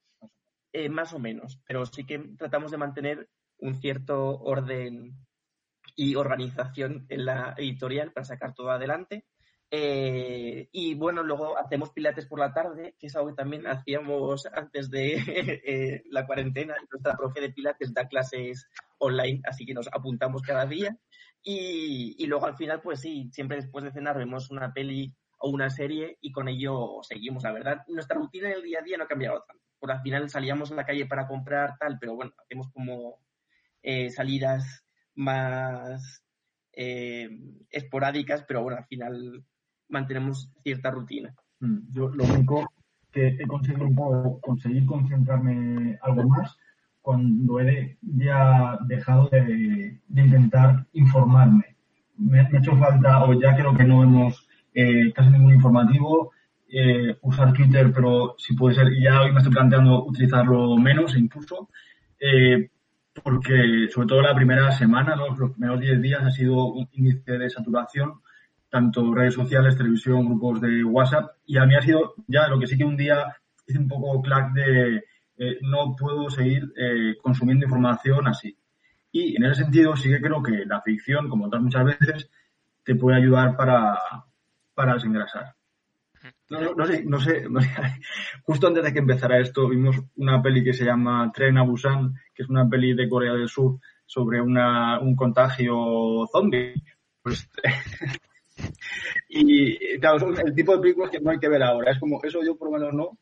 [0.77, 5.15] Eh, más o menos, pero sí que tratamos de mantener un cierto orden
[5.95, 9.25] y organización en la editorial para sacar todo adelante.
[9.71, 14.47] Eh, y bueno, luego hacemos pilates por la tarde, que es algo que también hacíamos
[14.47, 15.15] antes de
[15.65, 16.75] eh, la cuarentena.
[16.91, 18.67] Nuestra profe de pilates da clases
[18.99, 20.99] online, así que nos apuntamos cada día.
[21.41, 25.51] Y, y, luego al final, pues sí, siempre después de cenar vemos una peli o
[25.51, 27.85] una serie y con ello seguimos, la verdad.
[27.87, 29.63] Nuestra rutina en el día a día no ha cambiado tanto.
[29.85, 33.18] Por al final salíamos a la calle para comprar tal, pero bueno, hacemos como
[33.83, 34.83] eh, salidas
[35.14, 36.25] más
[36.73, 37.29] eh,
[37.68, 39.44] esporádicas, pero bueno, al final
[39.90, 41.35] mantenemos cierta rutina.
[41.61, 42.66] Mm, yo lo único
[43.12, 46.57] que he conseguido un poco conseguir concentrarme algo más
[47.03, 51.77] cuando he dejado de, intentar informarme.
[52.16, 56.33] Me, ha hecho falta, o ya creo que no hemos eh, casi ningún informativo,
[56.77, 61.69] eh, usar Twitter, pero si puede ser, ya hoy me estoy planteando utilizarlo menos incluso,
[62.19, 62.69] eh,
[63.23, 67.49] porque sobre todo la primera semana, los primeros 10 días ha sido un índice de
[67.49, 68.15] saturación,
[68.69, 72.67] tanto redes sociales, televisión, grupos de WhatsApp, y a mí ha sido ya lo que
[72.67, 73.37] sí que un día
[73.69, 75.05] hice un poco clack de
[75.39, 76.73] eh, no puedo seguir
[77.23, 78.59] consumiendo información así.
[79.13, 82.29] Y en ese sentido sí que creo que la ficción, como otras muchas veces,
[82.83, 83.97] te puede ayudar para,
[84.75, 85.55] para desengrasar.
[86.51, 87.45] No, no, sé, no, sé,
[88.45, 92.15] justo antes de que empezara esto vimos una peli que se llama Tren a Busan,
[92.35, 96.75] que es una peli de Corea del Sur sobre una, un contagio zombie.
[97.23, 97.49] Pues,
[99.29, 101.93] y claro, el tipo de películas que no hay que ver ahora.
[101.93, 103.19] Es como, eso yo por lo menos no,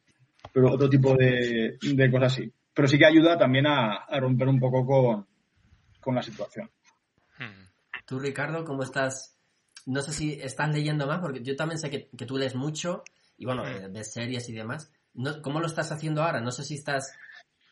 [0.52, 2.52] pero otro tipo de, de cosas sí.
[2.74, 5.26] Pero sí que ayuda también a, a romper un poco con,
[6.00, 6.70] con la situación.
[8.06, 9.31] Tú, Ricardo, ¿cómo estás?
[9.86, 13.02] No sé si estás leyendo más, porque yo también sé que, que tú lees mucho
[13.36, 13.92] y bueno, de hmm.
[13.92, 14.92] ves series y demás.
[15.14, 16.40] No, ¿Cómo lo estás haciendo ahora?
[16.40, 17.12] No sé si estás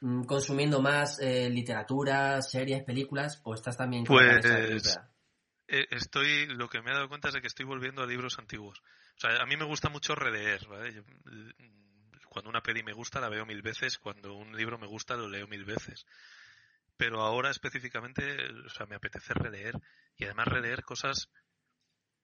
[0.01, 4.99] mm, consumiendo más eh, literatura, series, películas o estás también con pues
[5.73, 8.39] eh, estoy lo que me he dado cuenta es de que estoy volviendo a libros
[8.41, 8.83] antiguos.
[9.17, 11.05] O sea, a mí me gusta mucho releer, ¿vale?
[12.29, 15.29] cuando una peli me gusta la veo mil veces, cuando un libro me gusta lo
[15.29, 16.07] leo mil veces.
[16.97, 18.23] Pero ahora específicamente,
[18.67, 19.75] o sea, me apetece releer
[20.17, 21.29] y además releer cosas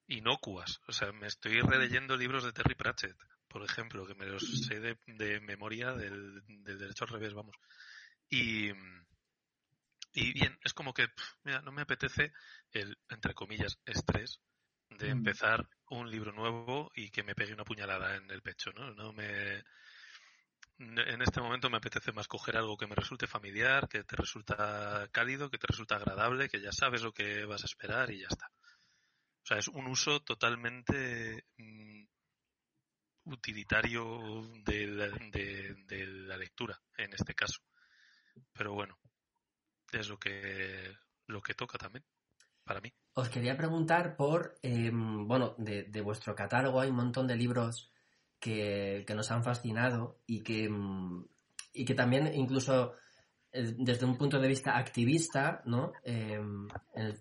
[0.09, 0.81] inocuas.
[0.87, 3.17] O sea, me estoy releyendo libros de Terry Pratchett,
[3.49, 7.57] por ejemplo, que me los sé de, memoria del, derecho al revés, vamos.
[8.29, 8.71] Y,
[10.13, 11.09] y bien, es como que,
[11.45, 12.33] mira, no me apetece
[12.73, 14.41] el, entre comillas, estrés
[14.91, 15.19] de mm.
[15.19, 18.93] empezar un libro nuevo y que me pegue una puñalada en el pecho, ¿no?
[18.95, 19.63] No me
[20.79, 25.09] en este momento me apetece más coger algo que me resulte familiar, que te resulta
[25.11, 28.29] cálido, que te resulta agradable, que ya sabes lo que vas a esperar y ya
[28.29, 28.51] está.
[29.47, 32.05] O sea, es un uso totalmente mm,
[33.27, 37.61] utilitario de la, lectura, en este caso.
[38.53, 38.99] Pero bueno,
[39.93, 40.93] es lo que,
[41.29, 42.05] lo que toca también,
[42.65, 42.93] para mí.
[43.13, 47.93] Os quería preguntar por, em, bueno, de, de vuestro catálogo hay un montón de libros
[48.41, 51.25] que, nos han fascinado y que, mm,
[51.73, 52.95] y que también incluso
[53.79, 55.93] desde un punto de vista activista, ¿no?
[56.05, 56.69] Em,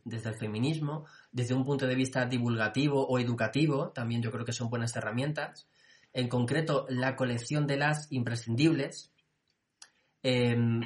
[0.04, 4.54] desde el feminismo, desde un punto de vista divulgativo o educativo, también yo creo que
[4.54, 5.67] son buenas herramientas.
[6.13, 9.12] En concreto, la colección de las imprescindibles.
[10.24, 10.82] Em,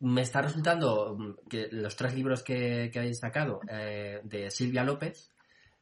[0.00, 4.84] me está resultando mm, que los tres libros que, que habéis sacado eh, de Silvia
[4.84, 5.30] López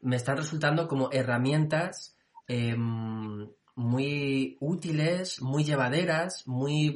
[0.03, 6.95] me están resultando como herramientas em, muy útiles, muy llevaderas, muy,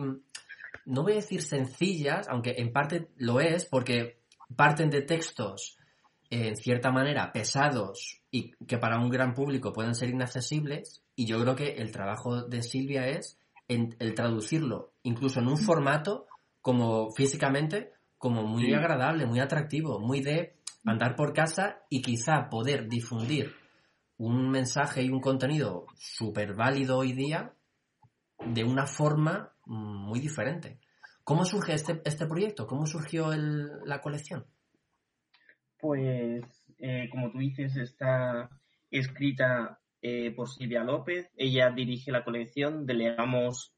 [0.84, 4.20] no voy a decir sencillas, aunque en parte lo es, porque
[4.54, 5.78] parten de textos
[6.30, 11.02] en cierta manera pesados y que para un gran público pueden ser inaccesibles.
[11.14, 15.58] Y yo creo que el trabajo de Silvia es en, el traducirlo, incluso en un
[15.58, 16.26] formato
[16.60, 22.88] como físicamente, como muy agradable, muy atractivo, muy de andar por casa y quizá poder
[22.88, 23.54] difundir
[24.18, 27.52] un mensaje y un contenido súper válido hoy día
[28.52, 30.80] de una forma muy diferente.
[31.24, 32.66] ¿Cómo surge este, este proyecto?
[32.66, 34.46] ¿Cómo surgió la colección?
[35.78, 36.44] Pues,
[36.78, 38.48] eh, como tú dices, está
[38.90, 41.28] escrita eh, por Silvia López.
[41.36, 43.74] Ella dirige la colección, delegamos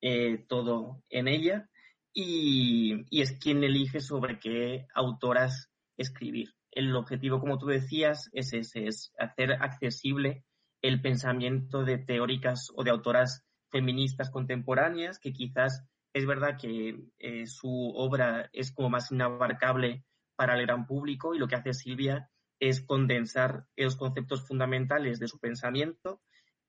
[0.00, 1.68] eh, todo en ella
[2.12, 8.52] y, y, es quien elige sobre qué autoras escribir el objetivo, como tú decías, es
[8.52, 10.44] ese, es hacer accesible
[10.80, 17.46] el pensamiento de teóricas o de autoras feministas contemporáneas, que quizás es verdad que eh,
[17.46, 20.04] su obra es como más inabarcable
[20.36, 25.28] para el gran público y lo que hace Silvia es condensar los conceptos fundamentales de
[25.28, 26.20] su pensamiento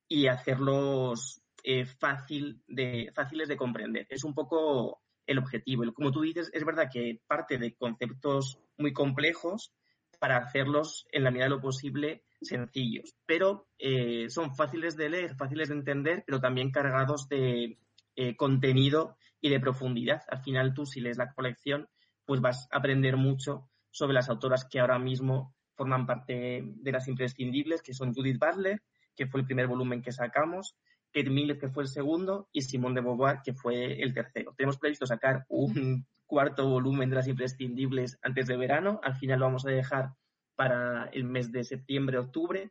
[0.07, 4.07] y hacerlos eh, fácil de, fáciles de comprender.
[4.09, 5.83] Es un poco el objetivo.
[5.93, 9.71] Como tú dices, es verdad que parte de conceptos muy complejos
[10.19, 15.35] para hacerlos en la medida de lo posible sencillos, pero eh, son fáciles de leer,
[15.35, 17.77] fáciles de entender, pero también cargados de
[18.15, 20.23] eh, contenido y de profundidad.
[20.29, 21.87] Al final tú si lees la colección,
[22.25, 27.07] pues vas a aprender mucho sobre las autoras que ahora mismo forman parte de las
[27.07, 28.81] imprescindibles, que son Judith Butler,
[29.15, 30.75] que fue el primer volumen que sacamos,
[31.11, 34.53] Kate Millett, que fue el segundo, y Simone de Beauvoir, que fue el tercero.
[34.55, 38.99] Tenemos previsto sacar un cuarto volumen de las imprescindibles antes de verano.
[39.03, 40.11] Al final lo vamos a dejar
[40.59, 42.69] para el mes de septiembre-octubre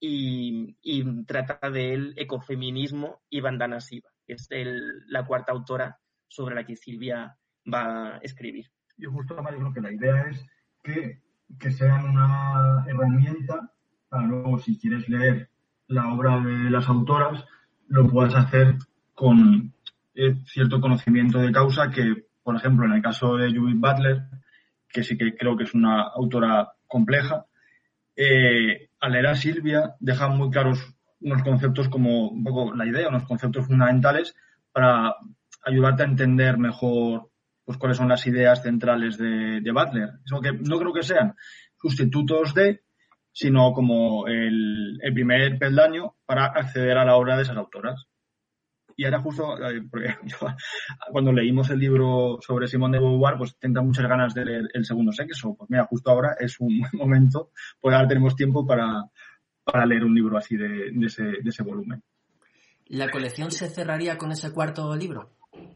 [0.00, 0.74] y,
[1.26, 4.48] trata del ecofeminismo y Bandana Siva, que es
[5.06, 7.38] la cuarta autora sobre la que Silvia
[7.72, 8.66] va a escribir.
[8.96, 10.44] Yo justo yo creo que la idea es
[10.82, 11.22] que,
[11.56, 13.74] que sean una herramienta
[14.08, 15.50] para luego, si quieres leer
[15.86, 17.44] la obra de las autoras,
[17.86, 18.74] lo puedas hacer
[19.14, 19.72] con
[20.16, 24.22] eh, cierto conocimiento de causa que, por ejemplo, en el caso de Judith Butler,
[24.88, 27.46] que sí que creo que es una autora compleja,
[28.16, 33.08] eh, al leer a Silvia deja muy claros unos conceptos como un poco la idea,
[33.08, 34.34] unos conceptos fundamentales
[34.72, 35.14] para
[35.64, 37.30] ayudarte a entender mejor
[37.64, 40.10] pues cuáles son las ideas centrales de, Butler.
[40.24, 41.34] Eso que no creo que sean
[41.80, 42.80] sustitutos de,
[43.32, 48.06] sino como el primer peldaño para acceder a la obra de esas autoras.
[49.00, 49.82] Y ahora justo, eh,
[51.10, 54.84] cuando leímos el libro sobre Simón de Beauvoir, pues tendrá muchas ganas de leer el
[54.84, 55.54] segundo sexo.
[55.56, 59.04] Pues mira, justo ahora es un buen momento, pues ahora tenemos tiempo para,
[59.64, 62.02] para leer un libro así de, de, ese, de ese volumen.
[62.88, 65.30] ¿La colección se cerraría con ese cuarto libro?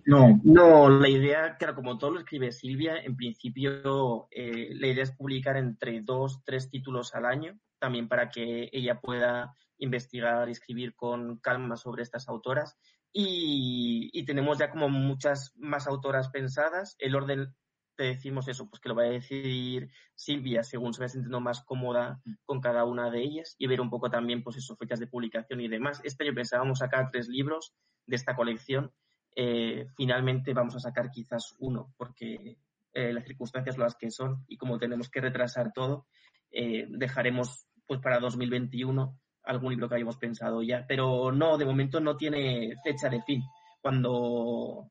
[0.04, 0.38] No.
[0.44, 5.12] No, la idea, claro, como todo lo escribe Silvia, en principio eh, la idea es
[5.12, 10.94] publicar entre dos, tres títulos al año, también para que ella pueda investigar y escribir
[10.94, 12.76] con calma sobre estas autoras.
[13.16, 16.96] Y, tenemos ya como muchas más autoras pensadas.
[16.98, 17.54] El orden,
[17.96, 21.62] te decimos eso, pues que lo va a decidir Silvia según se vaya sintiendo más
[21.64, 25.06] cómoda con cada una de ellas y ver un poco también, pues eso, fechas de
[25.06, 26.00] publicación y demás.
[26.02, 27.72] Este año pensábamos sacar tres libros
[28.06, 28.92] de esta colección
[29.36, 32.58] eh, finalmente vamos a sacar quizás uno, porque
[32.92, 36.06] eh, las circunstancias las que son y como tenemos que retrasar todo,
[36.50, 42.00] eh, dejaremos pues para 2021 algún libro que hayamos pensado ya, pero no, de momento
[42.00, 43.42] no tiene fecha de fin.
[43.80, 44.90] Cuando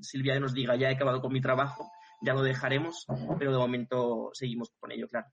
[0.00, 3.06] Silvia nos diga ya he acabado con mi trabajo, ya lo dejaremos,
[3.38, 5.28] pero de momento seguimos con ello, claro.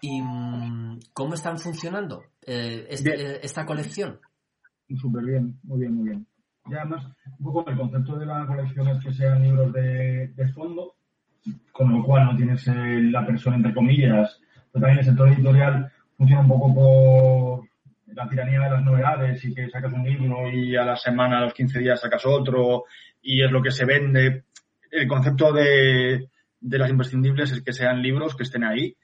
[0.00, 4.18] ¿Y mm, cómo están funcionando este, esta colección?
[4.96, 6.26] Súper bien, muy bien, muy bien.
[6.66, 7.04] Y además,
[7.38, 10.94] un poco el concepto de la colección es que sean libros de, fondo,
[11.72, 14.40] con lo cual no tienes la persona entre comillas,
[14.72, 17.53] pero también el sector editorial funciona un poco por
[18.14, 21.42] la tiranía de las novedades y que sacas un libro y a la semana, a
[21.42, 22.84] los 15 días sacas otro
[23.22, 24.44] y es lo que se vende.
[24.90, 26.28] El concepto de,
[26.60, 28.96] de las imprescindibles es que sean libros que estén ahí,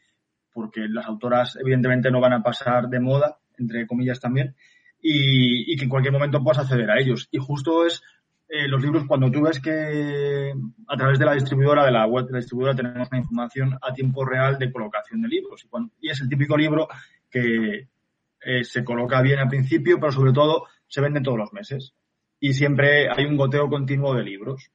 [0.53, 4.55] porque las autoras evidentemente no van a pasar de moda, entre comillas también,
[5.03, 7.29] y, que en cualquier momento puedas acceder a ellos.
[7.31, 8.03] Y justo es
[8.49, 10.53] eh, los libros, cuando tú ves que
[10.89, 13.93] a través de la distribuidora, de la web de la distribuidora, tenemos una información a
[13.93, 15.67] tiempo real de colocación de libros.
[16.01, 16.89] Y, es el típico libro
[17.31, 17.89] que
[18.43, 21.95] eh, se coloca bien al principio, pero sobre todo se vende todos los meses.
[22.39, 24.71] Y siempre hay un goteo continuo de libros.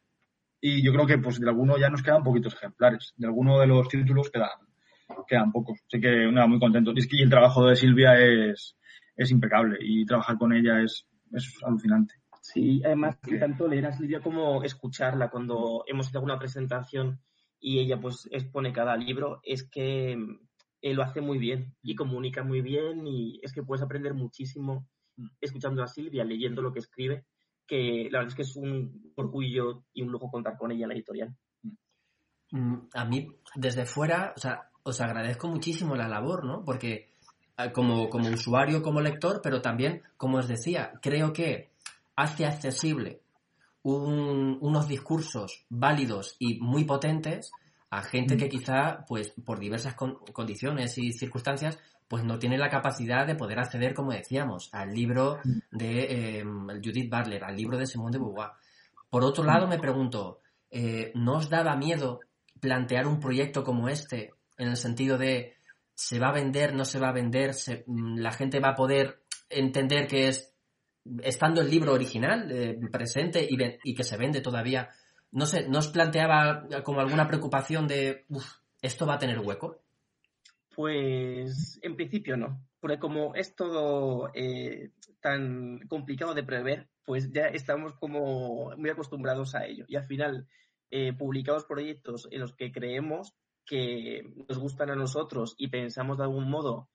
[0.62, 3.14] Y yo creo que pues de alguno ya nos quedan poquitos ejemplares.
[3.18, 4.50] De alguno de los títulos quedan,
[5.28, 5.80] quedan pocos.
[5.88, 6.94] Así que nada, muy contento.
[6.96, 8.78] Y el trabajo de Silvia es,
[9.16, 12.16] es impecable y trabajar con ella es, es alucinante.
[12.42, 17.20] Sí, además tanto leer a Silvia como escucharla cuando hemos hecho alguna presentación
[17.60, 20.16] y ella pues expone cada libro, es que
[20.86, 24.88] eh, lo hace muy bien y comunica muy bien y es que puedes aprender muchísimo
[25.42, 27.26] escuchando a Silvia, leyendo lo que escribe,
[27.66, 30.90] que la verdad es que es un orgullo y un lujo contar con ella en
[30.90, 31.36] la editorial.
[32.52, 36.64] Mm, a mí, desde fuera, o sea, os agradezco muchísimo la labor, ¿no?
[36.64, 37.10] Porque
[37.58, 41.72] eh, como, como usuario, como lector, pero también, como os decía, creo que
[42.16, 43.22] hace accesible
[43.82, 47.52] unos discursos válidos y muy potentes
[47.98, 51.78] a gente que quizá, pues, por diversas condiciones y circunstancias,
[52.08, 55.40] pues no tiene la capacidad de poder acceder, como decíamos, al libro
[55.72, 58.52] de em, Judith Butler, al libro de Simone de Beauvoir.
[59.10, 62.20] Por otro lado, me pregunto, eh, ¿no os daba miedo
[62.60, 65.56] plantear un proyecto como este en el sentido de
[65.94, 67.56] se va a vender, no se va a vender,
[67.86, 70.54] mm, la gente va a poder entender que es,
[71.24, 74.90] estando el libro original eh, presente y, que se vende todavía,
[75.36, 78.26] no sé, ¿no os planteaba como alguna preocupación de,
[78.82, 79.82] esto va a tener hueco?
[80.74, 87.48] Pues en principio no, porque como es todo eh, tan complicado de prever, pues ya
[87.48, 90.48] estamos como muy acostumbrados a ello y al final
[90.90, 96.24] eh, publicamos proyectos en los que creemos que nos gustan a nosotros y pensamos de
[96.24, 96.88] algún modo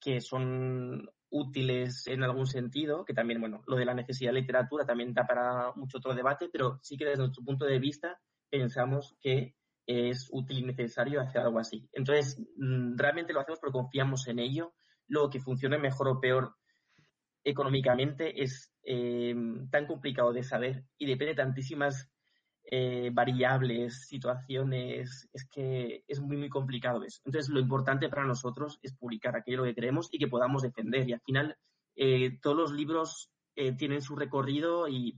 [0.00, 4.84] que son útiles en algún sentido, que también, bueno, lo de la necesidad de literatura
[4.84, 9.16] también da para mucho otro debate, pero sí que desde nuestro punto de vista pensamos
[9.20, 9.54] que
[9.86, 11.88] es útil y necesario hacer algo así.
[11.92, 14.74] Entonces, mm, realmente lo hacemos porque confiamos en ello.
[15.08, 16.54] Lo que funcione mejor o peor
[17.44, 19.34] económicamente es eh,
[19.70, 22.10] tan complicado de saber y depende de tantísimas
[22.64, 27.20] eh, variables, situaciones, es que es muy, muy complicado eso.
[27.24, 31.08] Entonces, lo importante para nosotros es publicar aquello que queremos y que podamos defender.
[31.08, 31.56] Y al final,
[31.96, 33.30] eh, todos los libros
[33.76, 35.14] tienen su recorrido y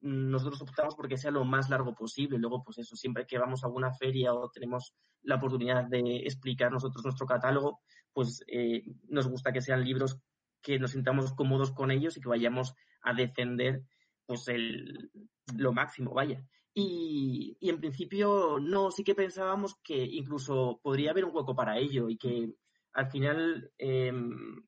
[0.00, 2.38] nosotros optamos porque sea lo más largo posible.
[2.38, 6.72] Luego, pues eso, siempre que vamos a alguna feria o tenemos la oportunidad de explicar
[6.72, 7.80] nosotros nuestro catálogo,
[8.12, 10.18] pues eh, nos gusta que sean libros
[10.62, 13.82] que nos sintamos cómodos con ellos y que vayamos a defender
[14.26, 15.10] pues el,
[15.56, 16.44] lo máximo, vaya.
[16.72, 22.08] Y, en principio, no, sí que pensábamos que incluso podría haber un hueco para ello
[22.08, 22.54] y que
[22.92, 24.64] al final em,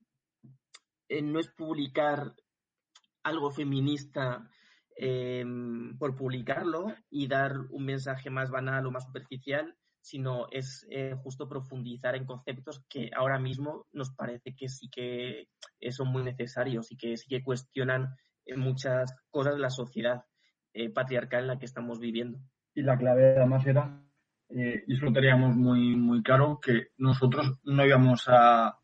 [1.08, 2.34] eh, no es publicar
[3.22, 4.50] algo feminista
[4.94, 11.14] Em, por publicarlo y dar un mensaje más banal o más superficial, sino es eh,
[11.22, 15.48] justo profundizar en conceptos que ahora mismo nos parece que sí que
[15.90, 20.24] son muy necesarios y que sí que cuestionan eh, muchas cosas de la sociedad
[20.74, 22.38] eh, patriarcal en la que estamos viviendo.
[22.74, 24.02] Y la clave además era,
[24.48, 28.78] y eso lo teníamos muy, muy claro, que nosotros no íbamos a,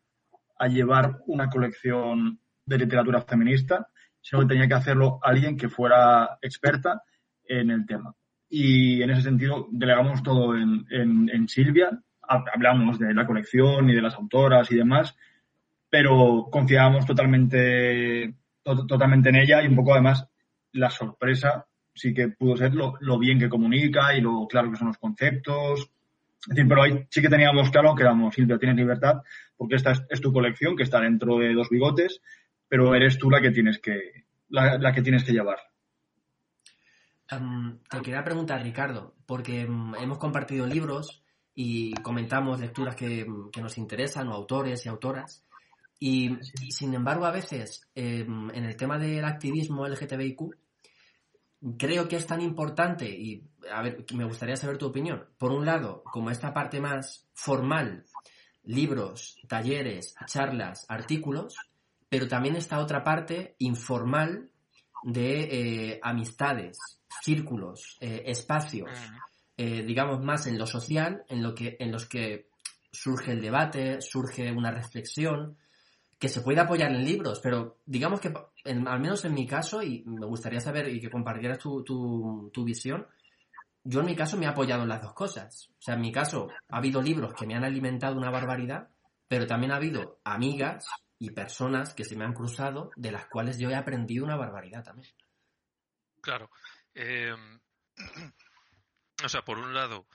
[0.59, 3.87] a llevar una colección de literatura feminista,
[4.21, 7.01] sino que tenía que hacerlo alguien que fuera experta
[7.45, 8.13] en el tema.
[8.49, 11.89] Y en ese sentido delegamos todo en, en, Silvia,
[12.21, 15.15] hablamos de la colección y de las autoras y demás,
[15.89, 20.27] pero confiábamos totalmente, totalmente en ella y un poco además
[20.71, 24.77] la sorpresa sí que pudo ser lo, lo, bien que comunica y lo claro que
[24.77, 25.89] son los conceptos.
[26.41, 29.21] Es decir, pero ahí sí que teníamos claro que vamos, Silvia, tienes libertad
[29.57, 32.21] porque esta es tu colección que está dentro de dos bigotes
[32.69, 35.57] pero eres tú la que tienes que, la, que, tienes que llevar.
[37.27, 41.23] te quería preguntar, Ricardo, porque em, hemos compartido libros
[41.55, 43.25] y comentamos lecturas que,
[43.59, 45.43] nos interesan, o autores y autoras,
[45.99, 46.37] y,
[46.69, 50.55] sin embargo a veces em, en el tema del activismo LGTBIQ,
[51.77, 55.65] creo que es tan importante, y a ver, me gustaría saber tu opinión, por un
[55.65, 58.05] lado, como esta parte más formal,
[58.63, 61.55] libros, talleres, charlas, artículos,
[62.07, 64.49] pero también está otra parte informal
[65.03, 65.41] de
[65.91, 66.77] eh, amistades,
[67.21, 68.89] círculos, eh, espacios,
[69.57, 72.49] eh, digamos más en lo social, en, lo que, en los que
[72.91, 75.57] surge el debate, surge una reflexión,
[76.19, 78.33] que se puede apoyar en libros, pero digamos que,
[78.65, 82.65] al menos en mi caso, y me gustaría saber y que compartieras tu, tu, tu
[82.65, 83.07] visión,
[83.85, 85.69] yo en mi caso me he apoyado en las dos cosas.
[85.79, 88.89] O sea, en mi caso ha habido libros que me han alimentado una barbaridad,
[89.29, 90.85] pero también ha habido amigas
[91.17, 94.83] y personas que se me han cruzado de las cuales yo he aprendido una barbaridad
[94.83, 95.13] también.
[96.21, 96.49] Claro.
[96.93, 97.33] Eh,
[99.23, 100.05] o sea, por un lado,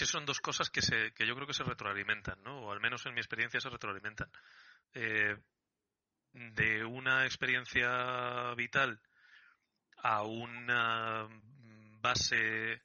[0.00, 2.62] que son dos cosas que, se, que yo creo que se retroalimentan, ¿no?
[2.62, 4.30] O al menos en mi experiencia se retroalimentan.
[4.94, 5.36] Eh,
[6.32, 8.98] de una experiencia vital
[9.98, 11.28] a una
[12.00, 12.80] base,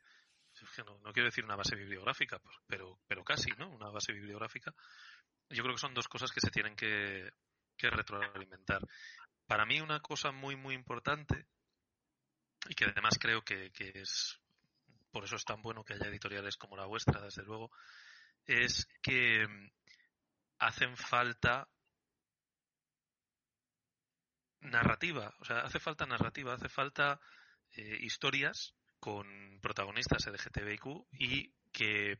[0.86, 3.69] no, no, quiero decir una base bibliográfica, pero, pero casi, ¿no?
[3.69, 4.73] Una base bibliográfica
[5.49, 7.32] yo creo que son dos cosas que se tienen que,
[7.78, 8.82] retroalimentar.
[9.45, 11.45] Para mí una cosa muy, muy importante,
[12.67, 14.39] y que además creo que, es,
[15.15, 17.71] por eso es tan bueno que haya editoriales como la vuestra, desde luego,
[18.43, 19.69] es que mm,
[20.60, 21.69] hacen falta
[24.60, 27.21] narrativa, o sea, hace falta narrativa, hace falta
[27.78, 29.25] eh, historias con
[29.62, 32.17] protagonistas LGTBIQ y que,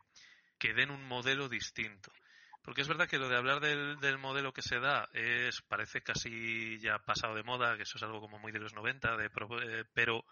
[0.58, 2.14] que den un modelo distinto.
[2.62, 6.02] Porque es verdad que lo de hablar del, del, modelo que se da es parece
[6.02, 9.26] casi ya pasado de moda, que eso es algo como muy de los 90, de,
[9.26, 10.24] eh, pero,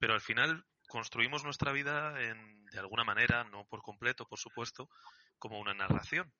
[0.00, 4.90] pero al final construimos nuestra vida en, de alguna manera, no por completo, por supuesto,
[5.38, 6.32] como una narración.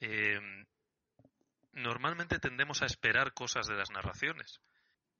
[0.00, 0.40] Eh,
[1.72, 4.60] normalmente tendemos a esperar cosas de las narraciones.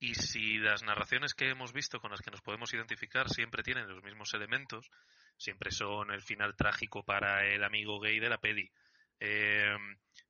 [0.00, 3.88] Y si las narraciones que hemos visto con las que nos podemos identificar siempre tienen
[3.88, 4.90] los mismos elementos,
[5.36, 8.70] siempre son el final trágico para el amigo gay de la peli,
[9.20, 9.76] eh,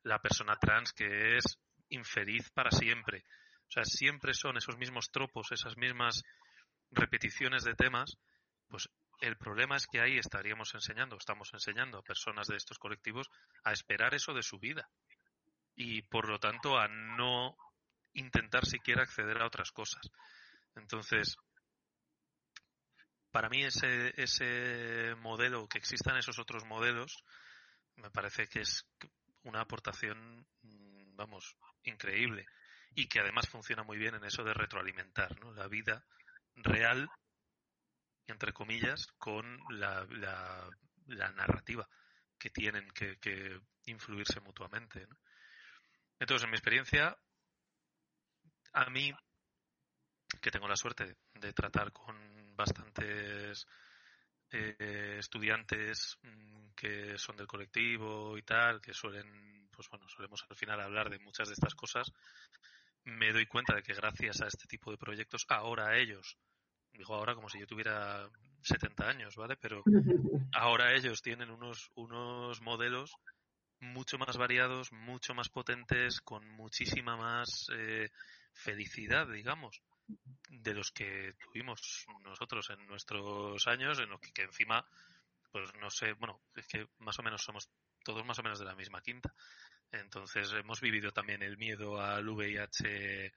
[0.03, 1.59] la persona trans que es
[1.89, 3.25] infeliz para siempre.
[3.69, 6.23] O sea, siempre son esos mismos tropos, esas mismas
[6.95, 8.17] repeticiones de temas,
[8.69, 8.89] pues
[9.21, 13.31] el problema es que ahí estaríamos enseñando, estamos enseñando a personas de estos colectivos
[13.63, 14.89] a esperar eso de su vida
[15.77, 17.57] y por lo tanto a no
[18.15, 20.03] intentar siquiera acceder a otras cosas.
[20.77, 21.37] Entonces,
[23.31, 27.25] para mí ese, modelo, que existan esos otros modelos,
[27.97, 28.87] me parece que es
[29.43, 30.47] una aportación,
[31.15, 32.47] vamos, increíble.
[32.95, 35.53] Y que además funciona muy bien en eso de retroalimentar ¿no?
[35.53, 36.05] la vida
[36.57, 37.09] real,
[38.27, 40.07] entre comillas, con la,
[41.07, 41.89] la, narrativa
[42.39, 45.07] que tienen que, que influirse mutuamente.
[46.19, 47.17] Entonces, en mi experiencia,
[48.73, 49.13] a mí,
[50.41, 52.17] que tengo la suerte de tratar con
[52.57, 53.67] bastantes
[54.51, 60.57] eh, estudiantes mm, que son del colectivo y tal, que suelen, pues bueno, solemos al
[60.57, 62.13] final hablar de muchas de estas cosas,
[63.05, 66.39] me doy cuenta de que gracias a este tipo de proyectos, ahora ellos,
[66.93, 68.29] digo ahora como si yo tuviera
[68.63, 69.57] 70 años, ¿vale?
[69.57, 69.83] Pero
[70.53, 73.15] ahora ellos tienen unos, unos modelos
[73.81, 78.11] mucho más variados, mucho más potentes, con muchísima más eh,
[78.53, 79.83] felicidad, digamos
[80.49, 84.87] de los que tuvimos nosotros en nuestros años, en los que, encima,
[85.51, 87.69] pues no sé, bueno, es que más o menos somos
[88.05, 89.35] todos más o menos de la misma quinta.
[90.01, 93.33] Entonces hemos vivido también el miedo al VIH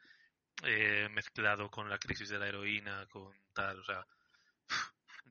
[0.63, 4.05] eh, mezclado con la crisis de la heroína, con tal, o sea,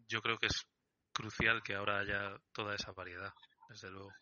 [0.09, 0.67] yo creo que es
[1.13, 3.33] crucial que ahora haya toda esa variedad,
[3.69, 4.13] desde luego.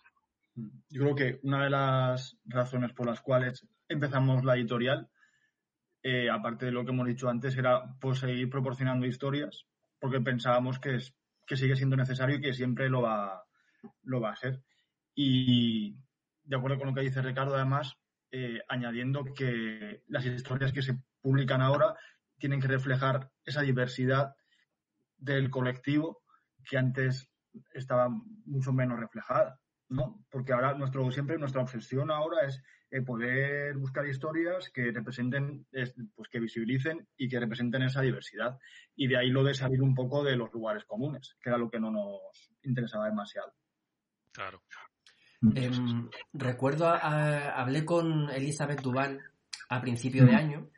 [0.54, 5.10] Yo creo que una de las razones por las cuales empezamos la editorial
[6.06, 9.64] eh, aparte de lo que hemos dicho antes, era pues, seguir proporcionando historias,
[9.98, 11.14] porque pensábamos que, es,
[11.46, 13.42] que sigue siendo necesario y que siempre lo va,
[14.02, 14.60] lo va a ser.
[15.14, 15.96] Y
[16.44, 17.96] de acuerdo con lo que dice Ricardo, además,
[18.30, 21.96] eh, añadiendo que las historias que se publican ahora
[22.38, 24.34] tienen que reflejar esa diversidad
[25.16, 26.22] del colectivo
[26.68, 27.30] que antes
[27.72, 28.08] estaba
[28.44, 30.24] mucho menos reflejada, ¿no?
[30.30, 35.66] Porque ahora nuestro siempre nuestra obsesión ahora es eh, poder buscar historias que representen,
[36.14, 38.58] pues que visibilicen y que representen esa diversidad.
[38.94, 41.70] Y de ahí lo de salir un poco de los lugares comunes, que era lo
[41.70, 43.52] que no nos interesaba demasiado.
[44.32, 44.62] Claro.
[45.54, 49.20] Em, recuerdo, hablé con Elizabeth Duval
[49.68, 50.68] a principio de año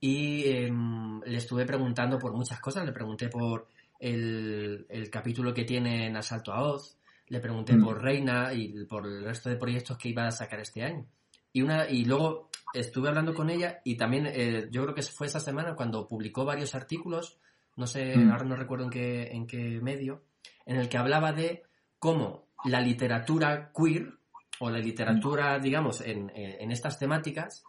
[0.00, 2.84] y em, le estuve preguntando por muchas cosas.
[2.84, 3.68] Le pregunté por
[3.98, 6.96] el, capítulo que tiene en Asalto a Oz,
[7.28, 10.82] le pregunté por Reina y por el resto de proyectos que iba a sacar este
[10.82, 11.06] año.
[11.52, 15.28] Y, una, y luego estuve hablando con ella y también eh, yo creo que fue
[15.28, 17.38] esa semana cuando publicó varios artículos,
[17.76, 18.30] no sé, mm.
[18.30, 20.24] ahora no recuerdo en qué, en qué medio,
[20.66, 21.62] en el que hablaba de
[21.98, 24.18] cómo la literatura queer
[24.60, 27.64] o la literatura, digamos, en, en estas temáticas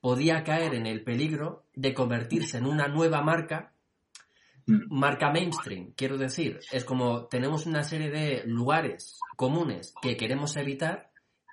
[0.00, 3.72] podía caer en el peligro de convertirse en una nueva marca
[4.66, 4.94] mm.
[4.94, 11.10] marca mainstream, quiero decir, es como tenemos una serie de lugares comunes que queremos evitar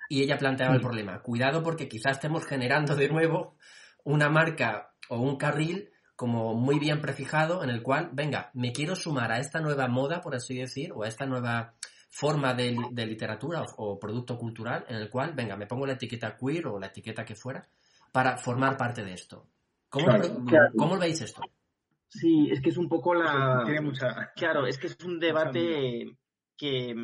[0.08, 0.84] y ella planteaba el mm.
[0.84, 1.22] problema.
[1.22, 3.56] Cuidado porque quizás estemos generando de nuevo
[4.04, 8.94] una marca o un carril como muy bien prefijado en el cual, venga, me quiero
[8.94, 11.74] sumar a esta nueva moda, por así decir, o a esta nueva
[12.14, 16.68] forma de, literatura o, producto cultural en el cual, venga, me pongo la etiqueta queer
[16.68, 17.66] o la etiqueta que fuera
[18.12, 19.48] para formar parte de esto.
[19.88, 20.06] ¿Cómo,
[20.76, 21.42] ¿cómo veis esto?
[22.06, 23.62] Sí, es que es un poco la...
[23.64, 24.32] Tiene mucha...
[24.36, 26.16] Claro, es que es un debate
[26.56, 26.94] que,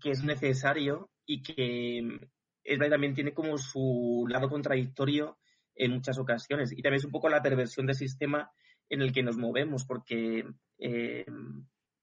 [0.00, 2.30] que es necesario y que
[2.64, 5.38] es también tiene como su lado contradictorio
[5.74, 6.72] en muchas ocasiones.
[6.72, 8.50] Y también es un poco la perversión del sistema
[8.88, 10.46] en el que nos movemos, porque
[10.78, 11.26] eh,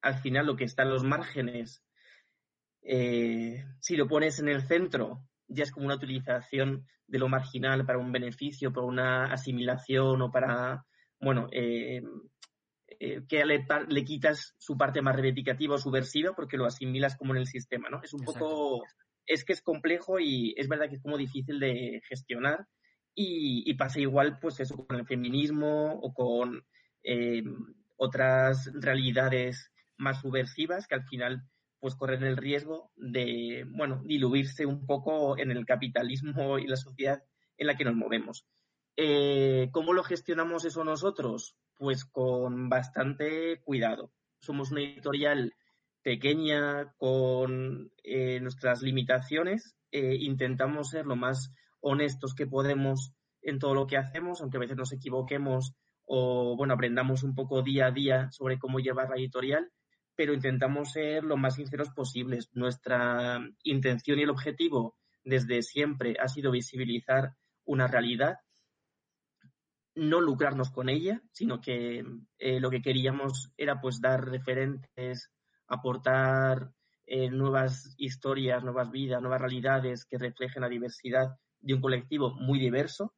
[0.03, 1.81] al final lo que está en los márgenes,
[2.85, 7.85] eh, si lo pones en el centro, ya es como una utilización de lo marginal
[7.85, 10.85] para un beneficio, para una asimilación o para,
[11.19, 12.01] bueno, eh,
[13.27, 17.41] que le, le, quitas su parte más reivindicativa o subversiva porque lo asimilas como en
[17.41, 18.01] el sistema, ¿no?
[18.01, 18.83] Es un poco
[19.25, 22.67] es que es complejo y es verdad que es como difícil de gestionar
[23.15, 26.63] y, pasa igual pues eso con el feminismo o con
[27.03, 27.43] eh,
[27.95, 31.41] otras realidades más subversivas que al final
[31.85, 37.21] pues corren el riesgo de, bueno, diluirse un poco en el capitalismo y la sociedad
[37.57, 38.47] en la que nos movemos.
[38.97, 41.55] Eh, ¿Cómo lo gestionamos eso nosotros?
[41.77, 44.11] Pues con bastante cuidado.
[44.39, 45.53] Somos una editorial
[46.01, 53.13] pequeña con eh, nuestras limitaciones, eh, intentamos ser lo más honestos que podemos
[53.43, 57.61] en todo lo que hacemos, aunque a veces nos equivoquemos o bueno, aprendamos un poco
[57.61, 59.71] día a día sobre cómo llevar la editorial,
[60.15, 62.49] pero intentamos ser lo más sinceros posibles.
[62.53, 67.33] Nuestra intención y el objetivo desde siempre ha sido visibilizar
[67.65, 68.37] una realidad,
[69.95, 72.03] no lucrarnos con ella, sino que
[72.37, 75.31] eh, lo que queríamos era pues dar referentes
[75.67, 76.71] aportar
[77.07, 82.59] eh, nuevas historias, nuevas vidas, nuevas realidades que reflejen la diversidad de un colectivo muy
[82.59, 83.13] diverso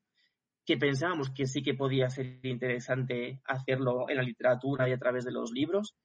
[0.66, 5.24] que pensábamos que sí que podía ser interesante hacerlo en la literatura y a través
[5.24, 5.96] de los libros.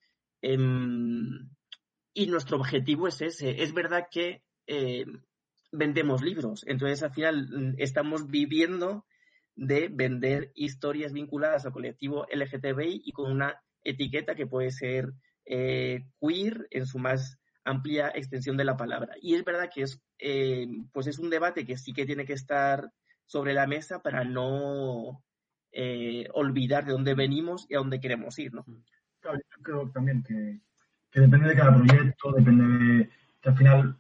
[0.43, 1.49] Em,
[2.13, 3.63] y nuestro objetivo es ese.
[3.63, 5.07] Es verdad que eh,
[5.71, 9.07] vendemos libros, entonces al final mm, estamos viviendo
[9.55, 15.13] de vender historias vinculadas al colectivo LGTBI y con una etiqueta que puede ser
[15.47, 19.15] eh, queer en su más amplia extensión de la palabra.
[19.21, 22.33] Y es verdad que es, eh, pues es un debate que sí que tiene que
[22.33, 22.91] estar
[23.27, 25.23] sobre la mesa para no
[26.35, 28.53] olvidar de dónde venimos y a dónde queremos ir.
[28.53, 28.65] ¿no?
[29.23, 30.61] Claro, yo creo también que
[31.13, 33.11] que depende de cada proyecto, depende de
[33.41, 33.97] que al final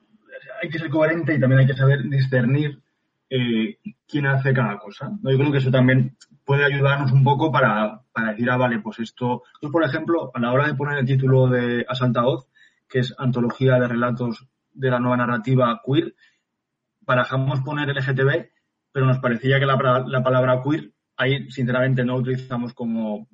[0.63, 2.81] hay que ser coherente y también hay que saber discernir
[3.29, 5.13] eh, quién hace cada cosa.
[5.23, 9.43] Yo creo que eso también puede ayudarnos un poco para, decir, ah, vale, pues esto.
[9.61, 12.49] Yo, por ejemplo, a la hora de poner el título de Asaltaoz,
[12.89, 16.15] que es Antología de Relatos de la Nueva Narrativa Queer,
[17.03, 18.49] barajamos poner LGTB,
[18.91, 23.29] pero nos parecía que la, la palabra queer ahí, sinceramente, no utilizamos como,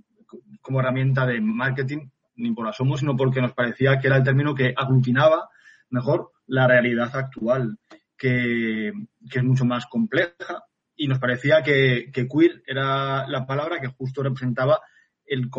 [0.60, 4.54] como herramienta de marketing ni por asomo, sino porque nos parecía que era el término
[4.54, 5.48] que aglutinaba
[5.90, 7.78] mejor la realidad actual,
[8.16, 10.64] que, es mucho más compleja,
[10.96, 14.80] y nos parecía que, queer era la palabra que justo representaba
[15.24, 15.50] el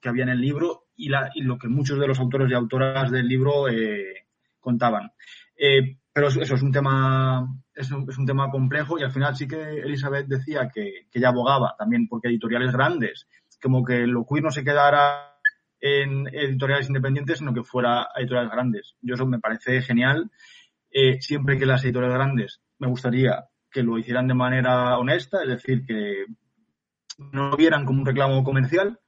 [0.00, 3.28] que había en el libro y, lo que muchos de los autores y autoras del
[3.28, 4.26] libro eh,
[4.58, 5.12] contaban.
[5.56, 9.36] Eh, pero eso, es un tema es un, es un, tema complejo y al final
[9.36, 13.26] sí que Elizabeth decía que, que ella abogaba también porque editoriales grandes,
[13.62, 15.34] como que lo queer no se quedara
[15.80, 18.96] en editoriales independientes, sino que fuera editoriales grandes.
[19.00, 20.30] Yo eso me parece genial.
[20.90, 25.48] Eh, siempre que las editoriales grandes me gustaría que lo hicieran de manera honesta, es
[25.48, 26.26] decir, que
[27.18, 28.98] no lo vieran como un reclamo comercial,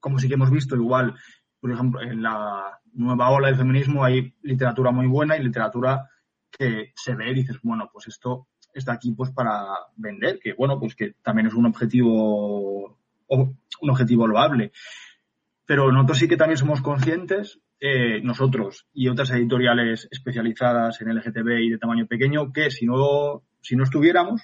[0.00, 1.14] como sí que hemos visto igual,
[1.60, 6.08] por ejemplo, en la nueva ola del feminismo hay literatura muy buena y literatura
[6.50, 9.66] que se ve y dices, bueno, pues esto está aquí pues para
[9.96, 12.98] vender, que bueno, pues que también es un objetivo
[13.28, 14.72] un objetivo loable.
[15.64, 21.58] Pero nosotros sí que también somos conscientes, eh, nosotros y otras editoriales especializadas en LGTB
[21.60, 24.42] y de tamaño pequeño, que si no, si no estuviéramos,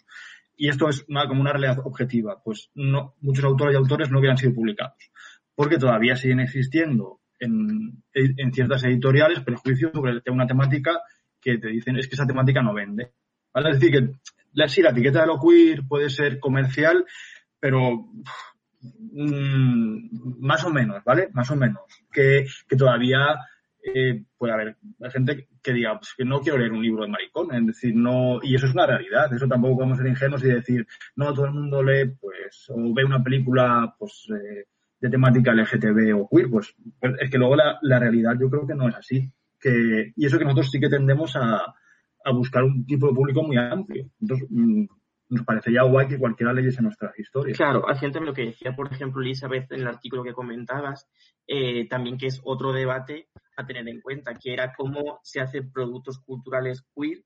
[0.56, 4.36] y esto es como una realidad objetiva, pues no, muchos autores y autores no hubieran
[4.36, 5.10] sido publicados,
[5.54, 11.00] porque todavía siguen existiendo en, en ciertas editoriales prejuicios sobre una temática
[11.40, 13.12] que te dicen es que esa temática no vende.
[13.52, 13.70] ¿Vale?
[13.70, 13.92] Es decir,
[14.54, 17.04] que sí, la etiqueta de lo queer puede ser comercial,
[17.58, 18.06] pero
[18.82, 21.28] Mm, más o menos, ¿vale?
[21.32, 21.82] Más o menos.
[22.12, 23.38] Que, que todavía
[23.82, 24.76] eh, puede haber
[25.10, 28.40] gente que diga pues, que no quiero leer un libro de maricón, es decir, no,
[28.42, 31.52] y eso es una realidad, eso tampoco podemos ser ingenuos y decir, no, todo el
[31.52, 34.66] mundo lee, pues, o ve una película, pues, eh,
[35.00, 36.74] de temática LGTB o queer, pues,
[37.20, 39.28] es que luego la, la, realidad yo creo que no es así.
[39.60, 41.74] Que, y eso que nosotros sí que tendemos a,
[42.24, 44.10] a buscar un tipo de público muy amplio.
[44.20, 44.84] Entonces, mm,
[45.32, 47.56] nos parecería guay que cualquiera leyese nuestras historias.
[47.56, 51.08] Claro, también lo que decía, por ejemplo, Elizabeth en el artículo que comentabas,
[51.46, 55.72] eh, también que es otro debate a tener en cuenta, que era cómo se hacen
[55.72, 57.24] productos culturales queer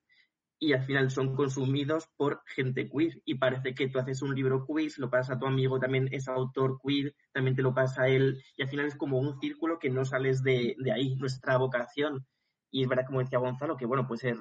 [0.58, 3.20] y al final son consumidos por gente queer.
[3.24, 6.28] Y parece que tú haces un libro queer, lo pasas a tu amigo, también es
[6.28, 9.80] autor queer, también te lo pasa a él, y al final es como un círculo
[9.80, 12.24] que no sales de, ahí, nuestra vocación.
[12.70, 14.36] Y es verdad, como decía Gonzalo, que bueno, puede ser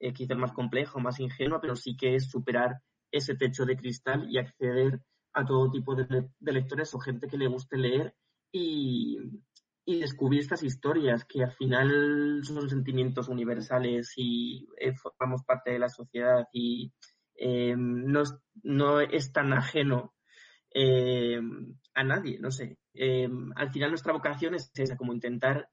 [0.00, 2.80] eh, quizás más complejo, más ingenuo, pero sí que es superar
[3.12, 5.00] ese techo de cristal y acceder
[5.34, 8.14] a todo tipo de, lectores o gente que le guste leer
[8.50, 9.18] y,
[9.84, 15.88] descubrir estas historias que al final son sentimientos universales y eh, formamos parte de la
[15.88, 16.92] sociedad y
[17.34, 18.22] eh, no,
[18.62, 20.14] no, es tan ajeno
[20.72, 21.40] eh,
[21.94, 22.78] a nadie, no sé.
[23.56, 25.68] al final nuestra vocación es esa, como intentar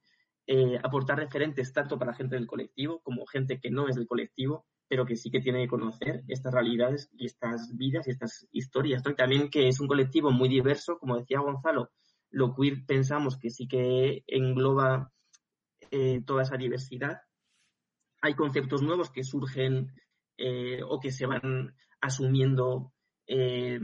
[0.84, 5.06] aportar referentes tanto para gente del colectivo como gente que no es del colectivo pero
[5.06, 9.04] que sí que tiene que conocer estas realidades y estas vidas y estas historias.
[9.04, 11.92] También que es un colectivo muy diverso, como decía Gonzalo,
[12.32, 15.14] lo queer pensamos que sí que engloba
[15.92, 17.22] eh, toda esa diversidad.
[18.22, 19.94] Hay conceptos nuevos que surgen
[20.38, 22.92] eh, o que se van asumiendo
[23.28, 23.80] eh,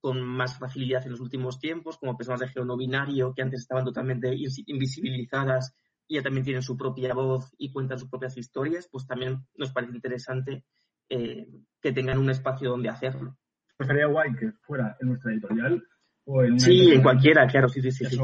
[0.00, 3.60] con más facilidad en los últimos tiempos, como personas de género no binario que antes
[3.60, 4.34] estaban totalmente
[4.66, 5.74] invisibilizadas
[6.08, 9.72] y ya también tienen su propia voz y cuentan sus propias historias, pues también nos
[9.72, 10.64] parece interesante
[11.08, 11.48] eh,
[11.80, 13.36] que tengan un espacio donde hacerlo.
[13.76, 15.82] Pues sería guay que fuera en nuestra editorial
[16.24, 18.06] o en Sí, en cualquiera, claro, sí, sí, sí.
[18.06, 18.16] sí.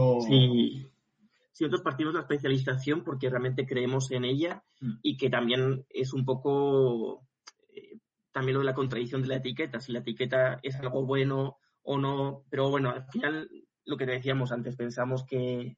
[1.52, 1.64] sí.
[1.64, 4.92] nosotros partimos de la especialización porque realmente creemos en ella mm.
[5.02, 7.26] y que también es un poco
[7.74, 7.98] eh,
[8.32, 11.98] también lo de la contradicción de la etiqueta, si la etiqueta es algo bueno o
[11.98, 13.48] no, pero bueno, al final
[13.84, 15.76] lo que decíamos antes, pensamos que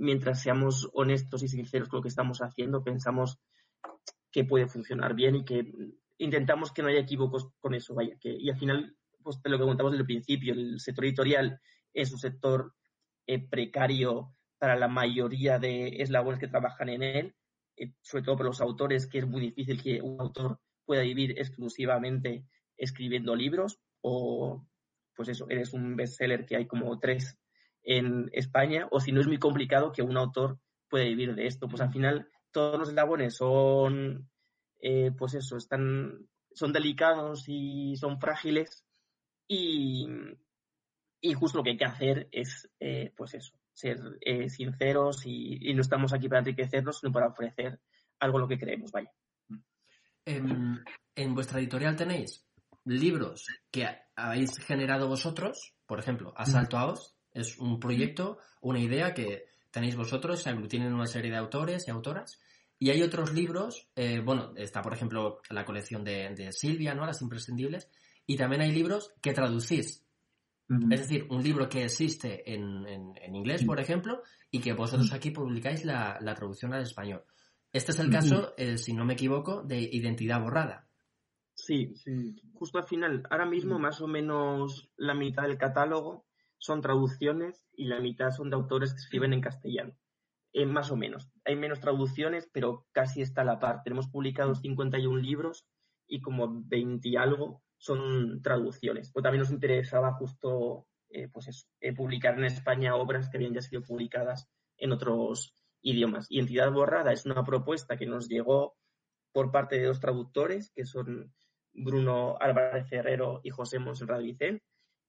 [0.00, 3.38] mientras seamos honestos y sinceros con lo que estamos haciendo, pensamos
[4.32, 5.72] que puede funcionar bien y que
[6.18, 9.58] intentamos que no haya equívocos con eso, vaya, que, y al final pues de lo
[9.58, 11.60] que contamos desde el principio, el sector editorial
[11.92, 12.74] es un sector
[13.26, 17.34] eh, precario para la mayoría de eslabones que trabajan en él,
[17.76, 21.38] eh, sobre todo para los autores, que es muy difícil que un autor pueda vivir
[21.38, 22.46] exclusivamente
[22.76, 24.66] escribiendo libros o
[25.14, 27.38] pues eso, eres un bestseller que hay como tres
[27.82, 30.58] en España, o si no es muy complicado que un autor
[30.88, 31.68] pueda vivir de esto.
[31.68, 34.28] Pues al final todos los eslabones son,
[34.80, 38.84] eh, pues eso, están, son delicados y son frágiles
[39.48, 40.06] y,
[41.20, 45.72] y justo lo que hay que hacer es, eh, pues eso, ser eh, sinceros y,
[45.74, 47.80] no estamos aquí para enriquecernos, sino para ofrecer
[48.18, 49.10] algo lo que creemos, vaya.
[50.26, 52.46] En, en vuestra editorial tenéis
[52.84, 59.14] libros que habéis generado vosotros, por ejemplo, Asalto a Oz, es un proyecto, una idea
[59.14, 62.40] que tenéis vosotros, se aglutinan una serie de autores y autoras.
[62.78, 67.04] Y hay otros libros, eh, bueno, está por ejemplo la colección de, Silvia, ¿no?
[67.04, 67.88] Las imprescindibles.
[68.26, 70.06] Y también hay libros que traducís.
[70.90, 74.22] Es decir, un libro que existe en, en, inglés, por ejemplo,
[74.52, 77.24] y que vosotros aquí publicáis la, la traducción al español.
[77.72, 80.88] Este es el caso, eh, si no me equivoco, de Identidad Borrada.
[81.54, 86.24] Sí, sí, justo al final, ahora mismo más o menos la mitad del catálogo
[86.60, 89.96] son traducciones y la mitad son de autores que escriben en castellano.
[90.52, 91.28] Eh, más o menos.
[91.44, 93.82] Hay menos traducciones, pero casi está a la par.
[93.82, 95.66] Tenemos publicados 51 libros
[96.06, 99.10] y como 20 y algo son traducciones.
[99.12, 103.54] Pues también nos interesaba justo eh, pues eso, eh, publicar en España obras que habían
[103.54, 106.26] ya sido publicadas en otros idiomas.
[106.28, 108.76] Y Entidad Borrada es una propuesta que nos llegó
[109.32, 111.32] por parte de dos traductores, que son
[111.72, 114.64] Bruno Álvarez Herrero y José Monserrat Vicente.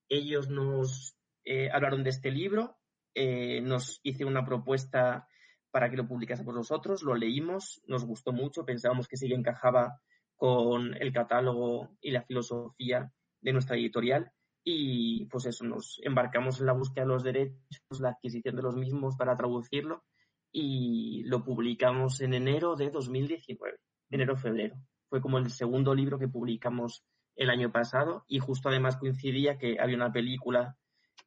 [0.10, 1.16] Ellos nos
[1.46, 2.78] eh, hablaron de este libro,
[3.14, 5.28] eh, nos hice una propuesta
[5.72, 10.02] para que lo publicásemos nosotros, lo leímos, nos gustó mucho, pensábamos que sí encajaba
[10.36, 13.12] con el catálogo y la filosofía
[13.42, 14.32] de nuestra editorial
[14.64, 18.76] y pues eso, nos embarcamos en la búsqueda de los derechos, la adquisición de los
[18.76, 20.04] mismos para traducirlo
[20.52, 23.78] y lo publicamos en enero de 2019,
[24.10, 24.76] enero-febrero.
[25.10, 27.04] Fue como el segundo libro que publicamos
[27.36, 30.78] el año pasado y justo además coincidía que había una película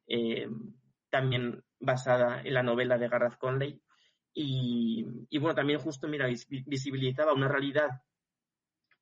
[0.07, 0.47] eh,
[1.09, 3.81] también basada en la novela de Gareth Conley.
[4.33, 5.05] Y,
[5.39, 6.27] bueno, también justo, mira,
[6.65, 8.01] visibilizaba una realidad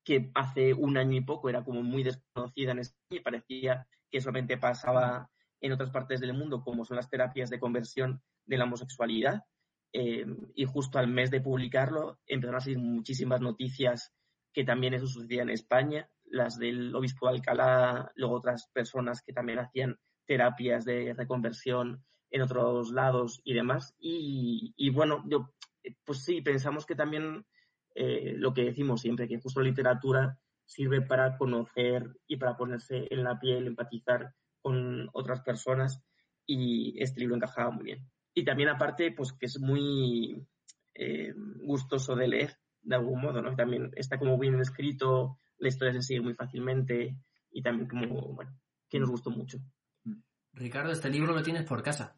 [0.04, 4.22] que hace un año y poco era como muy desconocida en España y parecía que
[4.22, 8.66] solamente pasaba en otras partes del mundo, como son las terapias de conversión de la
[8.66, 9.44] homosexualidad.
[9.92, 10.26] Eh,
[10.56, 14.12] y justo al mes de publicarlo empezaron a salir muchísimas noticias
[14.52, 19.34] que también eso sucedía en España, las del obispo de Alcalá, luego otras personas que
[19.34, 23.96] también hacían terapias de reconversión en otros lados y demás.
[24.00, 25.54] Y, bueno, yo,
[26.04, 27.46] pues sí, pensamos que también
[27.96, 33.08] eh, lo que decimos siempre, que justo la literatura sirve para conocer y para ponerse
[33.12, 36.02] en la piel, empatizar con otras personas
[36.46, 38.10] y este libro encajaba muy bien.
[38.34, 40.44] Y también aparte, pues que es muy
[40.96, 43.56] eh, gustoso de leer, de algún modo, ¿no?
[43.56, 47.16] También está como bien escrito, la historia se sigue muy fácilmente
[47.52, 48.58] y también como, bueno,
[48.90, 49.60] que nos gustó mucho.
[50.54, 52.16] Ricardo, este libro lo tienes por casa.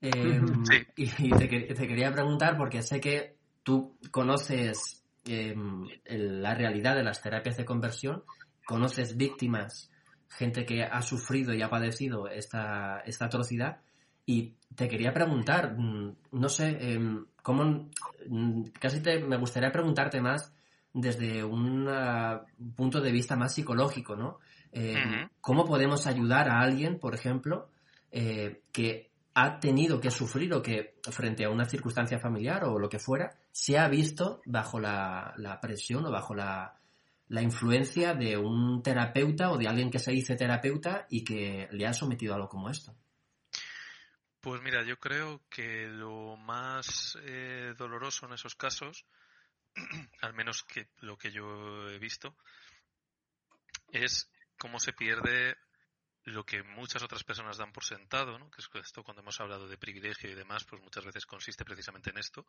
[0.00, 0.64] Em,
[0.96, 7.56] y, te, quería preguntar, porque sé que tú conoces em, la realidad de las terapias
[7.56, 8.22] de conversión,
[8.64, 9.90] conoces víctimas,
[10.28, 13.80] gente que ha sufrido y ha padecido esta, esta atrocidad,
[14.26, 17.88] y te quería preguntar, mm, no sé, em, cómo,
[18.28, 20.52] mm, casi te, me gustaría preguntarte más
[20.92, 21.88] desde un
[22.74, 24.38] punto de vista más psicológico, ¿no?
[24.78, 27.70] Eh, ¿Cómo podemos ayudar a alguien, por ejemplo,
[28.10, 32.90] eh, que ha tenido que sufrir o que frente a una circunstancia familiar o lo
[32.90, 36.78] que fuera, se ha visto bajo la, presión o bajo la,
[37.30, 41.94] influencia de un terapeuta o de alguien que se dice terapeuta y que le ha
[41.94, 42.94] sometido a algo como esto?
[44.42, 49.06] Pues mira, yo creo que lo más eh, doloroso en esos casos,
[50.20, 52.36] al menos que lo que yo he visto,
[53.90, 55.56] es cómo se pierde
[56.24, 58.50] lo que muchas otras personas dan por sentado, ¿no?
[58.50, 62.10] que es esto cuando hemos hablado de privilegio y demás, pues muchas veces consiste precisamente
[62.10, 62.46] en esto,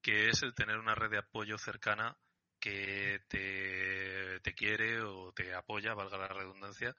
[0.00, 2.16] que es el tener una red de apoyo cercana
[2.58, 6.96] que te, te quiere o te apoya, valga la redundancia,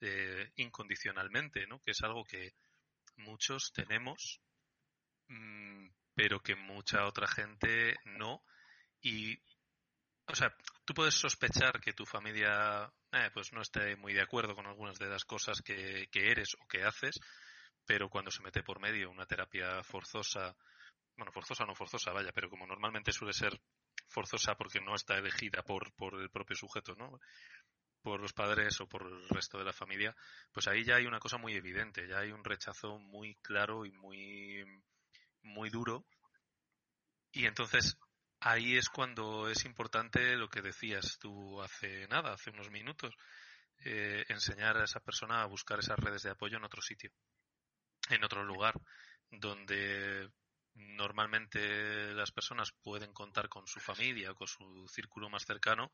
[0.00, 1.78] eh, incondicionalmente, ¿no?
[1.80, 2.54] que es algo que
[3.16, 4.40] muchos tenemos,
[5.28, 8.42] mm, pero que mucha otra gente no.
[9.00, 9.38] Y,
[10.32, 10.56] o sea,
[10.86, 14.98] tú puedes sospechar que tu familia eh, pues no esté muy de acuerdo con algunas
[14.98, 17.20] de las cosas que, eres o que haces,
[17.84, 20.56] pero cuando se mete por medio una terapia forzosa,
[21.18, 23.60] bueno, forzosa o no forzosa, vaya, pero como normalmente suele ser
[24.08, 27.20] forzosa porque no está elegida por, por el propio sujeto, ¿no?
[28.00, 30.16] por los padres o por el resto de la familia,
[30.50, 33.92] pues ahí ya hay una cosa muy evidente, ya hay un rechazo muy claro y
[33.92, 34.64] muy,
[35.42, 36.06] muy duro.
[37.32, 37.96] Y entonces
[38.44, 43.14] ahí es cuando es importante lo que decías tú hace nada, hace unos minutos,
[43.84, 47.12] eh, enseñar a esa persona a buscar esas redes de apoyo en otro sitio,
[48.10, 48.74] en otro lugar,
[49.30, 50.28] donde
[50.74, 55.92] normalmente las personas pueden contar con su familia o con su círculo más cercano,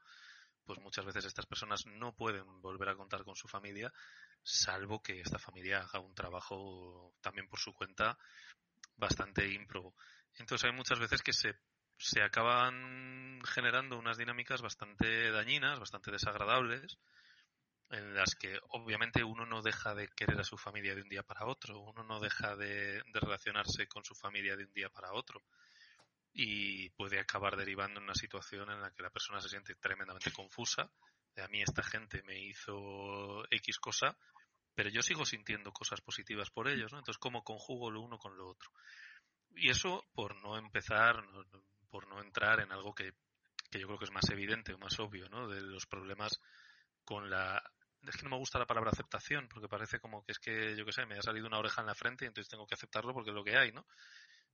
[0.65, 3.93] pues muchas veces estas personas no pueden volver a contar con su familia,
[4.43, 8.19] salvo que esta familia haga un trabajo también por su cuenta
[8.97, 9.95] bastante ímprobo.
[10.35, 11.59] Entonces hay muchas veces que se,
[11.99, 16.99] se acaban generando unas dinámicas bastante dañinas, bastante desagradables,
[17.91, 21.23] en las que obviamente uno no deja de querer a su familia de un día
[21.23, 25.13] para otro, uno no deja de, de relacionarse con su familia de un día para
[25.13, 25.43] otro
[26.33, 30.31] y puede acabar derivando en una situación en la que la persona se siente tremendamente
[30.31, 30.91] confusa.
[31.35, 34.17] De a mí esta gente me hizo X cosa,
[34.75, 36.99] pero yo sigo sintiendo cosas positivas por ellos, ¿no?
[36.99, 38.71] Entonces, ¿cómo conjugo lo uno con lo otro?
[39.57, 41.25] Y eso por no empezar,
[41.89, 43.15] por no entrar en algo que,
[43.71, 45.49] que yo creo que es más evidente o más obvio, ¿no?
[45.49, 46.41] De los problemas
[47.05, 47.63] con la
[48.07, 50.85] es que no me gusta la palabra aceptación, porque parece como que es que, yo
[50.85, 53.13] qué sé, me ha salido una oreja en la frente y entonces tengo que aceptarlo
[53.13, 53.87] porque es lo que hay, ¿no?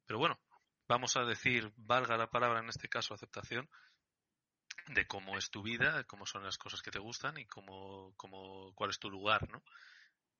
[0.06, 0.40] Pero bueno,
[0.88, 3.68] vamos a decir, valga la palabra en este caso, aceptación,
[4.88, 8.72] de cómo es tu vida, cómo son las cosas que te gustan y cómo, cómo,
[8.74, 9.62] cuál es tu lugar, ¿no?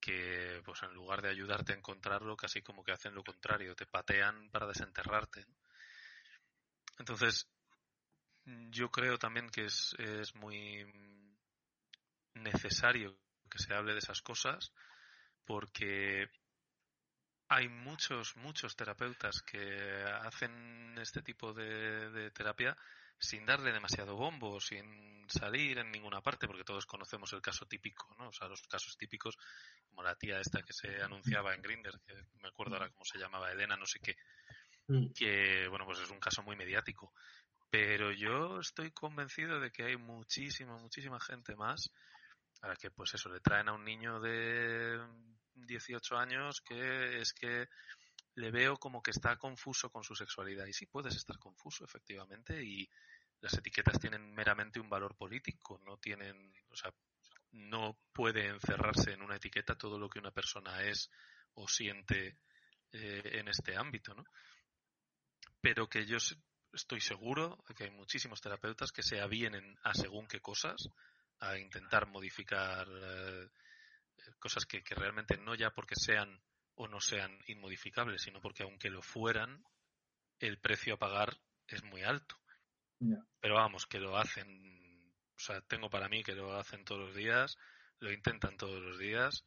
[0.01, 3.87] Que, pues en lugar de ayudarte a encontrarlo, casi como que hacen lo contrario, te
[3.87, 5.47] patean para desenterrarte.
[6.99, 7.49] Entonces,
[8.45, 9.95] yo creo también que es,
[10.35, 10.85] muy
[12.35, 13.17] necesario
[13.51, 14.73] que se hable de esas cosas
[15.45, 16.29] porque
[17.49, 22.77] hay muchos, muchos terapeutas que hacen este tipo de, terapia
[23.19, 28.15] sin darle demasiado bombo, sin salir en ninguna parte, porque todos conocemos el caso típico,
[28.19, 28.29] ¿no?
[28.29, 29.39] O sea, los casos típicos,
[29.89, 33.19] como la tía esta que se anunciaba en Grinder, que me acuerdo ahora cómo se
[33.19, 34.17] llamaba, Elena, no sé qué,
[34.89, 35.13] mm.
[35.15, 37.13] que, bueno, pues es un caso muy mediático.
[37.71, 41.91] Pero yo estoy convencido de que hay muchísima, muchísima gente más
[42.63, 44.99] a la que, pues eso, le traen a un niño de
[45.55, 47.69] 18 años que es que
[48.37, 50.67] le veo como que está confuso con su sexualidad.
[50.67, 52.89] Y sí puedes estar confuso, efectivamente, y
[53.41, 56.93] las etiquetas tienen meramente un valor político, no tienen, o sea,
[57.53, 61.11] no puede encerrarse en una etiqueta todo lo que una persona es
[61.55, 62.39] o siente
[62.93, 64.25] eh, en este ámbito, ¿no?
[65.65, 66.19] Pero que yo
[66.75, 70.91] estoy seguro de que hay muchísimos terapeutas que se avienen a según qué cosas,
[71.41, 73.49] a intentar modificar eh,
[74.39, 76.39] cosas que, realmente no ya porque sean
[76.75, 79.65] o no sean inmodificables, sino porque aunque lo fueran,
[80.39, 81.35] el precio a pagar
[81.67, 82.37] es muy alto.
[83.41, 87.15] Pero vamos, que lo hacen, o sea, tengo para mí que lo hacen todos los
[87.15, 87.57] días,
[88.01, 89.47] lo intentan todos los días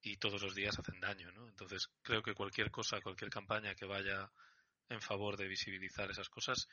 [0.00, 1.48] y todos los días hacen daño, ¿no?
[1.48, 4.30] Entonces creo que cualquier cosa, cualquier campaña que vaya
[4.88, 6.68] en favor de visibilizar esas cosas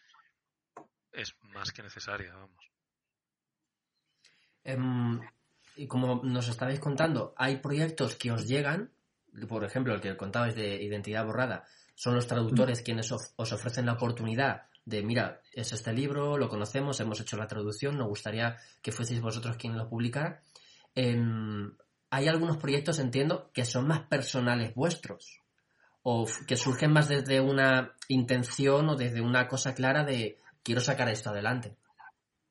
[1.12, 2.72] es más que necesaria, vamos.
[4.64, 5.22] Em,
[5.76, 8.92] y como nos estabais contando, hay proyectos que os llegan,
[9.48, 12.84] por ejemplo, el que contabais de Identidad Borrada, son los traductores mm.
[12.84, 17.48] quienes os ofrecen la oportunidad de, mira, es este libro, lo conocemos, hemos hecho la
[17.48, 20.42] traducción, nos gustaría que fueseis vosotros quien lo publicara.
[20.96, 21.76] Em,
[22.10, 25.43] hay algunos proyectos, entiendo, que son más personales vuestros
[26.04, 31.10] o que surgen más desde una intención o desde una cosa clara de quiero sacar
[31.10, 31.76] esto adelante.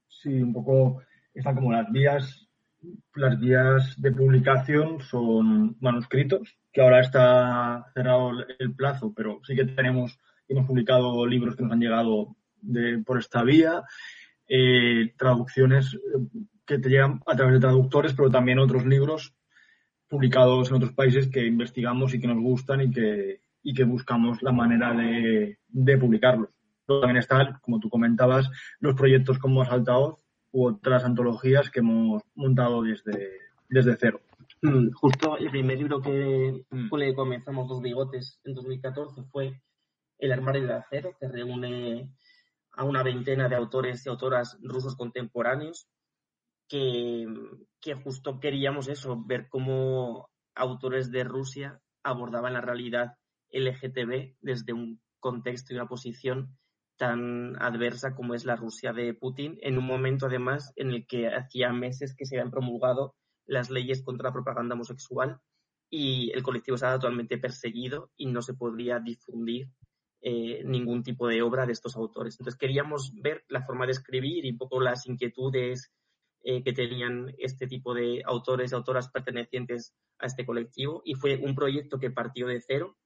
[0.09, 1.03] Sí, un poco
[1.35, 2.49] están como las vías
[3.15, 9.65] las vías de publicación son manuscritos, que ahora está cerrado el plazo, pero sí que
[9.67, 13.83] tenemos, hemos publicado libros que nos han llegado de, por esta vía,
[14.49, 15.99] eh, traducciones eh,
[16.67, 19.35] que te llegan a través de traductores, pero también otros libros
[20.13, 24.43] publicados en otros países que investigamos y que nos gustan y que, y que buscamos
[24.43, 26.51] la manera de, de publicarlos.
[26.87, 28.51] También están, como tú comentabas,
[28.81, 30.19] los proyectos como Altavoz,
[30.51, 33.39] u otras antologías que hemos montado desde,
[33.71, 34.21] desde cero.
[34.61, 36.95] Mm, justo el primer libro que mm.
[36.95, 39.63] le comenzamos Dos Bigotes en 2014 fue
[40.19, 42.13] El armario de acero, que reúne
[42.73, 45.89] a una veintena de autores y autoras rusos contemporáneos
[46.73, 53.19] que, justo queríamos eso, ver cómo autores de Rusia abordaban la realidad
[53.51, 56.57] LGTB desde un contexto y una posición
[56.97, 61.29] tan adversa como es la Rusia de Putin, en un momento además en el que
[61.29, 63.15] hacía meses que se habían promulgado
[63.45, 65.41] las leyes contra la propaganda homosexual
[65.91, 69.69] y el colectivo estaba totalmente perseguido y no se podría difundir
[70.23, 72.37] eh, ningún tipo de obra de estos autores.
[72.39, 75.93] Entonces queríamos ver la forma de escribir y un poco las inquietudes
[76.45, 81.37] eh, que tenían este tipo de autores y autoras pertenecientes a este colectivo y fue
[81.37, 82.97] un proyecto que partió de cero.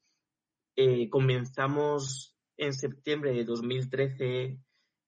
[0.76, 4.58] Eh, comenzamos en septiembre de 2013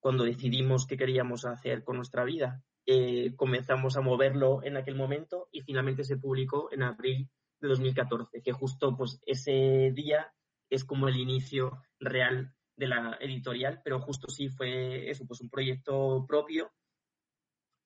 [0.00, 2.62] cuando decidimos qué queríamos hacer con nuestra vida.
[2.86, 7.28] Eh, comenzamos a moverlo en aquel momento y finalmente se publicó en abril
[7.60, 10.32] de 2014, que justo pues ese día
[10.70, 15.50] es como el inicio real de la editorial, pero justo sí fue eso, pues un
[15.50, 16.70] proyecto propio.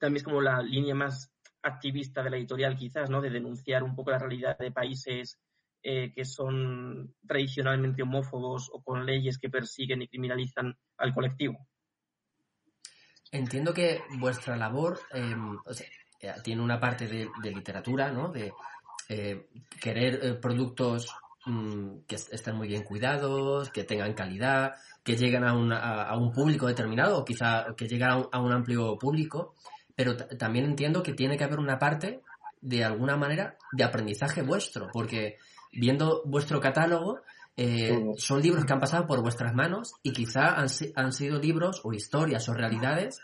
[0.03, 1.31] También es como la línea más
[1.63, 3.21] activista de la editorial, quizás, ¿no?
[3.21, 5.39] De denunciar un poco la realidad de países
[5.81, 11.69] eh, que son tradicionalmente homófobos o con leyes que persiguen y criminalizan al colectivo.
[13.31, 15.57] Entiendo que vuestra labor em,
[16.19, 18.33] eh, tiene una parte de, literatura, ¿no?
[18.33, 18.53] De
[19.09, 19.47] eh,
[19.81, 25.51] querer productos Mm, que estén muy bien cuidados, que tengan calidad, que lleguen a,
[26.05, 29.55] a, un público determinado o quizá que lleguen a un, amplio público,
[29.95, 32.21] pero también entiendo que tiene que haber una parte,
[32.61, 35.37] de alguna manera, de aprendizaje vuestro, porque
[35.73, 37.21] viendo vuestro catálogo,
[37.57, 41.81] eh, son libros que han pasado por vuestras manos y quizá han, han sido libros
[41.85, 43.21] o historias o realidades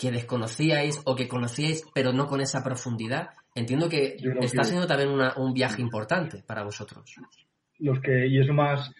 [0.00, 3.30] que desconocíais o que conocíais, pero no con esa profundidad.
[3.54, 7.16] Entiendo que está siendo también un viaje importante para vosotros.
[7.78, 8.90] Los que, y eso más,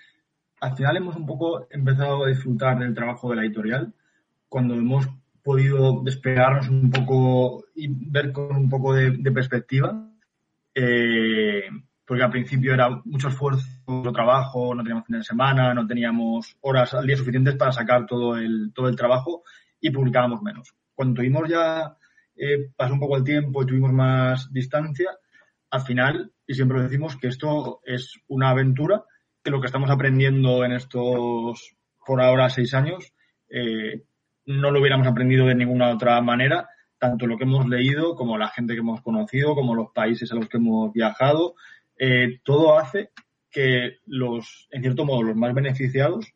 [0.61, 3.95] al final hemos un poco empezado a disfrutar del trabajo de la editorial.
[4.49, 5.09] Cuando hemos
[5.43, 10.09] podido despegarnos un poco y ver con un poco de, perspectiva.
[10.75, 11.65] Eh,
[12.11, 16.57] porque al principio era mucho esfuerzo, mucho trabajo, no teníamos fines de semana, no teníamos
[16.61, 19.45] horas al día suficientes para sacar todo el, todo el trabajo
[19.81, 20.75] y publicábamos menos.
[20.93, 21.97] Cuando tuvimos ya,
[22.35, 25.11] eh, pasó un poco el tiempo y tuvimos más distancia,
[25.71, 29.05] al final, y siempre decimos, que esto es una aventura,
[29.43, 33.13] que lo que estamos aprendiendo en estos, por ahora, seis años,
[33.49, 34.03] eh,
[34.47, 36.69] no lo hubiéramos aprendido de ninguna otra manera,
[36.99, 40.35] tanto lo que hemos leído como la gente que hemos conocido, como los países a
[40.35, 41.55] los que hemos viajado,
[41.99, 43.11] eh, todo hace
[43.51, 46.33] que los, en cierto modo, los más beneficiados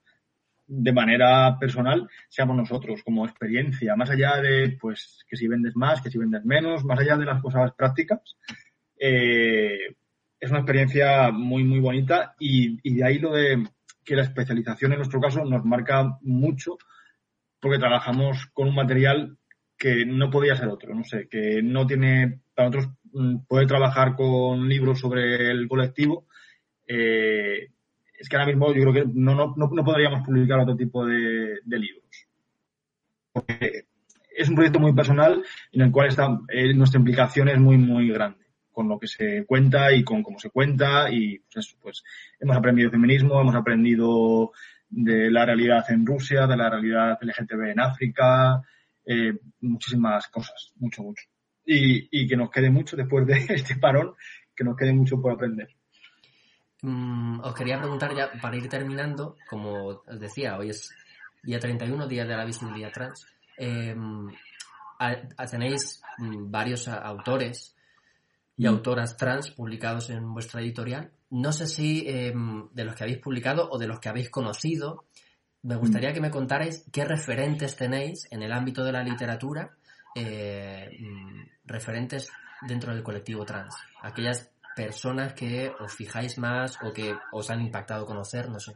[0.67, 6.01] de manera personal seamos nosotros como experiencia, más allá de pues que si vendes más,
[6.01, 8.37] que si vendes menos, más allá de las cosas prácticas,
[8.99, 9.95] eh,
[10.41, 13.67] es una experiencia muy, muy bonita y, de ahí lo de
[14.05, 16.79] que la especialización en nuestro caso nos marca mucho
[17.65, 19.39] porque trabajamos con un material
[19.79, 24.17] que no podía ser otro, no sé, que no tiene, para nosotros mm, poder trabajar
[24.17, 26.27] con libros sobre el colectivo,
[26.87, 27.71] eh,
[28.19, 31.59] es que ahora mismo yo creo que no, no, no podríamos publicar otro tipo de,
[31.65, 32.29] libros.
[33.33, 33.87] Porque
[34.37, 35.43] es un proyecto muy personal
[35.73, 39.47] en el cual está, eh, nuestra implicación es muy, muy grande con lo que se
[39.47, 42.05] cuenta y con cómo se cuenta y pues eso, pues
[42.39, 44.53] hemos aprendido feminismo, hemos aprendido
[44.89, 48.63] de la realidad en Rusia, de la realidad LGTB en África,
[49.05, 51.25] eh, muchísimas cosas, mucho, mucho.
[51.67, 54.15] Y, y, que nos quede mucho después de este parón,
[54.55, 55.69] que nos quede mucho por aprender.
[56.83, 60.95] Mm, os quería preguntar ya, para ir terminando, como os decía, hoy es
[61.43, 63.27] día 31, día de la visibilidad trans.
[63.57, 63.97] Eh,
[65.51, 67.75] tenéis mm, varios autores
[68.57, 68.69] y mm.
[68.69, 71.11] autoras trans publicados en vuestra editorial.
[71.35, 75.07] No sé si em, de los que habéis publicado o de los que habéis conocido,
[75.63, 76.15] me gustaría mm.
[76.15, 79.75] que me contarais qué referentes tenéis en el ámbito de la literatura,
[80.15, 82.31] eh, mm, referentes
[82.69, 83.75] dentro del colectivo trans.
[84.03, 88.73] Aquellas personas que os fijáis más o que os han impactado conocer, no sé.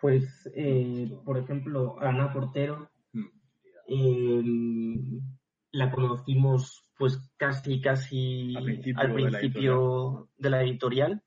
[0.00, 2.90] Pues, eh, por ejemplo, Ana Portero,
[3.86, 5.20] em,
[5.74, 8.64] la conocimos pues casi, casi al
[9.12, 11.20] principio, de, la editorial.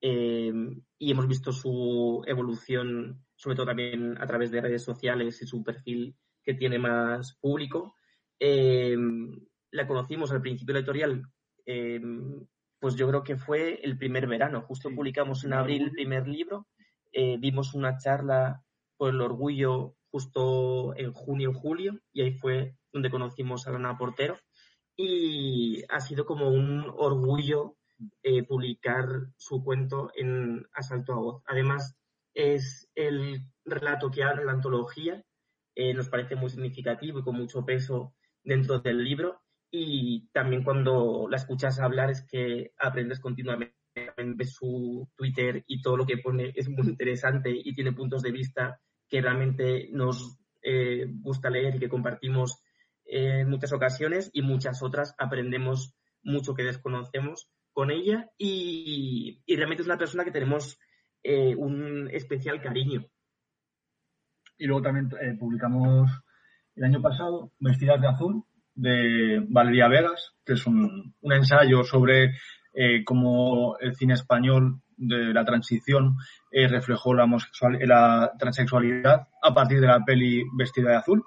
[0.00, 0.52] Eh,
[0.98, 5.64] y hemos visto su evolución, sobre todo también a través de redes sociales y su
[5.64, 7.96] perfil que tiene más público.
[8.38, 8.96] Eh,
[9.72, 11.22] la conocimos al principio de la editorial,
[11.66, 12.00] eh,
[12.78, 14.62] pues yo creo que fue el primer verano.
[14.62, 16.68] Justo publicamos en abril el primer libro,
[17.12, 18.62] vimos una charla
[18.96, 24.36] por el orgullo justo en junio, julio, y ahí fue donde conocimos a Ana Portero
[24.96, 27.76] y ha sido como un orgullo
[28.22, 29.06] eh, publicar
[29.36, 31.42] su cuento en Asalto a Voz.
[31.46, 31.96] Además,
[32.34, 35.24] es el relato que abre la antología,
[35.74, 39.40] eh, nos parece muy significativo y con mucho peso dentro del libro.
[39.70, 43.76] Y también cuando la escuchas hablar es que aprendes continuamente.
[44.16, 48.30] Ves su Twitter y todo lo que pone es muy interesante y tiene puntos de
[48.30, 52.62] vista que realmente nos eh, gusta leer y que compartimos
[53.04, 59.88] en muchas ocasiones y muchas otras aprendemos mucho que desconocemos con ella y, realmente es
[59.88, 60.78] una persona que tenemos
[61.22, 63.06] eh, un especial cariño.
[64.58, 66.10] Y luego también eh, publicamos
[66.74, 68.44] el año pasado Vestidas de Azul,
[68.74, 72.32] de Valeria Vegas, que es un, un ensayo sobre
[72.74, 76.16] eh, cómo el cine español de la transición
[76.50, 81.24] eh, reflejó la, homosexual, la transexualidad a partir de la peli Vestida de Azul.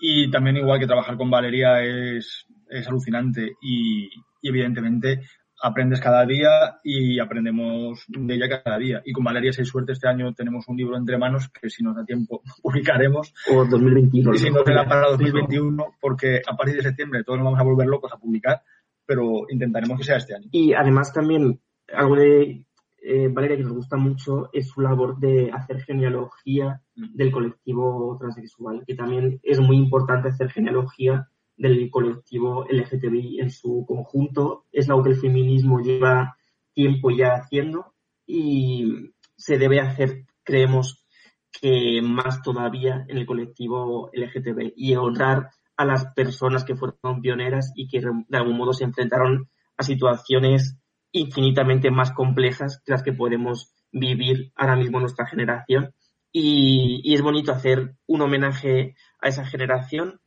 [0.00, 4.08] Y también igual que trabajar con Valeria es, es alucinante y,
[4.40, 5.22] y evidentemente
[5.60, 9.02] aprendes cada día y aprendemos de ella cada día.
[9.04, 11.82] Y con Valeria, si hay suerte, este año tenemos un libro entre manos que si
[11.82, 13.34] nos da tiempo publicaremos.
[13.50, 14.34] O 2021.
[14.34, 17.64] Y si no será para 2021, porque a partir de septiembre todos nos vamos a
[17.64, 18.62] volver locos a publicar,
[19.04, 20.48] pero intentaremos que sea este año.
[20.52, 21.60] Y además también
[21.92, 22.64] algo de
[23.02, 28.84] eh, Valeria que nos gusta mucho es su labor de hacer genealogía del colectivo transexual,
[28.86, 34.64] que también es muy importante hacer genealogía del colectivo LGTBI en su conjunto.
[34.72, 36.36] Es algo que el feminismo lleva
[36.72, 37.94] tiempo ya haciendo
[38.26, 41.04] y se debe hacer, creemos,
[41.50, 47.72] que más todavía en el colectivo LGTBI y honrar a las personas que fueron pioneras
[47.74, 50.76] y que de algún modo se enfrentaron a situaciones
[51.12, 55.94] infinitamente más complejas que las que podemos vivir ahora mismo nuestra generación.
[56.30, 60.20] Y, es bonito hacer un homenaje a esa generación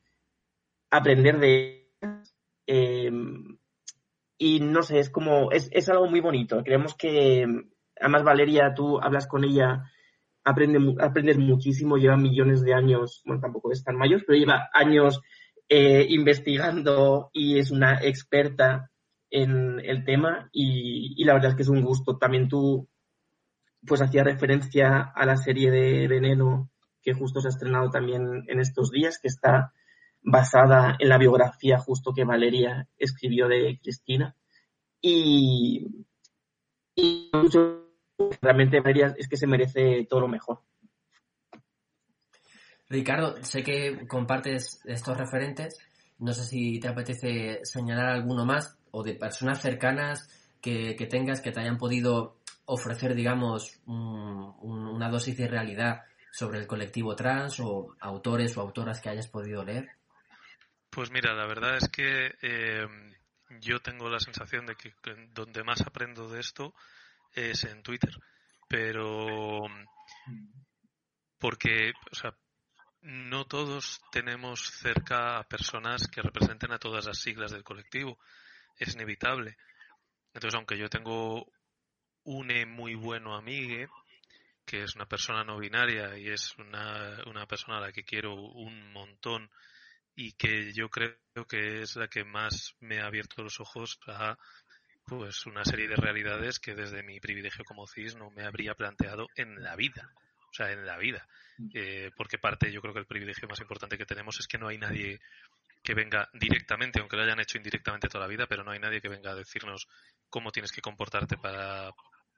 [0.89, 1.89] aprender de
[2.67, 3.11] eh,
[4.37, 6.63] y no sé, es como, es, es, algo muy bonito.
[6.63, 7.45] Creemos que,
[7.99, 9.83] además Valeria, tú hablas con ella,
[10.43, 15.21] aprende, aprendes muchísimo, lleva millones de años, bueno, tampoco es tan mayor, pero lleva años
[15.69, 18.90] eh, investigando y es una experta
[19.31, 22.17] en el tema y, la verdad es que es un gusto.
[22.17, 22.87] También tú,
[23.87, 26.69] pues hacía referencia a la serie de Veneno
[27.01, 29.73] que justo se ha estrenado también en estos días, que está
[30.21, 34.35] basada en la biografía justo que Valeria escribió de Cristina.
[35.01, 36.05] Y,
[36.93, 37.31] y
[38.39, 40.61] realmente Valeria es que se merece todo lo mejor.
[42.87, 45.79] Ricardo, sé que compartes estos referentes.
[46.19, 50.29] No sé si te apetece señalar alguno más o de personas cercanas
[50.61, 56.03] que, que tengas que te hayan podido ofrecer, digamos, un, un, una dosis de realidad
[56.31, 59.89] sobre el colectivo trans o autores o autoras que hayas podido leer.
[60.89, 62.87] Pues mira, la verdad es que eh,
[63.59, 64.93] yo tengo la sensación de que
[65.33, 66.73] donde más aprendo de esto
[67.33, 68.13] es en Twitter,
[68.67, 69.61] pero
[71.39, 72.35] porque, o sea,
[73.01, 78.19] no todos tenemos cerca a personas que representen a todas las siglas del colectivo.
[78.77, 79.57] Es inevitable.
[80.33, 81.51] Entonces, aunque yo tengo
[82.23, 83.91] un muy bueno amigo,
[84.65, 88.35] que es una persona no binaria y es una, una persona a la que quiero
[88.35, 89.49] un montón
[90.15, 91.17] y que yo creo
[91.47, 94.37] que es la que más me ha abierto los ojos a
[95.05, 99.27] pues una serie de realidades que desde mi privilegio como cis no me habría planteado
[99.35, 100.09] en la vida
[100.49, 101.69] o sea en la vida mm.
[101.73, 104.67] eh, porque parte yo creo que el privilegio más importante que tenemos es que no
[104.67, 105.19] hay nadie
[105.83, 109.01] que venga directamente aunque lo hayan hecho indirectamente toda la vida pero no hay nadie
[109.01, 109.87] que venga a decirnos
[110.29, 111.91] cómo tienes que comportarte para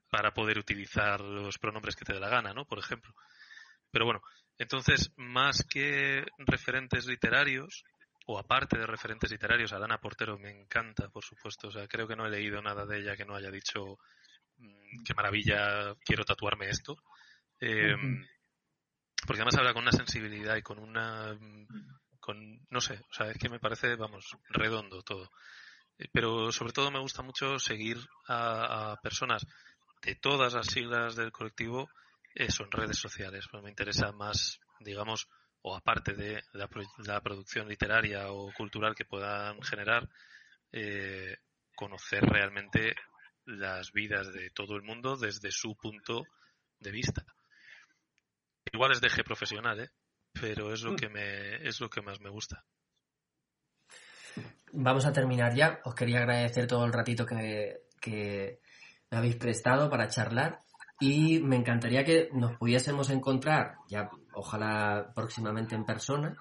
[0.10, 3.14] para poder utilizar los pronombres que te dé la gana no por ejemplo
[3.92, 4.22] pero bueno
[4.58, 7.84] entonces, más que referentes literarios,
[8.26, 11.68] o aparte de referentes literarios, Alana Portero me encanta, por supuesto.
[11.68, 13.98] O sea, creo que no he leído nada de ella que no haya dicho
[14.58, 16.96] mm, qué maravilla, quiero tatuarme esto.
[17.60, 17.96] Eh,
[19.26, 21.38] porque además habla con una sensibilidad y con una.
[22.24, 25.30] Con no sé, o sea, es que me parece, vamos, redondo todo.
[25.98, 27.98] Eh, pero sobre todo me gusta mucho seguir
[28.28, 29.46] a, a personas
[30.02, 31.90] de todas las siglas del colectivo
[32.34, 33.46] eso en redes sociales.
[33.52, 35.28] Pues me interesa más, digamos,
[35.62, 36.70] o aparte de la,
[37.06, 40.10] la producción literaria o cultural que puedan generar,
[40.72, 41.38] eh,
[41.76, 42.96] conocer realmente
[43.46, 46.24] las vidas de todo el mundo desde su punto
[46.80, 47.26] de vista.
[48.72, 49.90] Igual es de G profesional, ¿eh?
[50.44, 52.66] Pero es lo que me es lo que más me gusta.
[54.74, 55.80] Vamos a terminar ya.
[55.86, 58.60] Os quería agradecer todo el ratito que, que
[59.10, 60.60] me habéis prestado para charlar
[61.00, 66.36] y me encantaría que nos pudiésemos encontrar, ya ojalá próximamente en persona,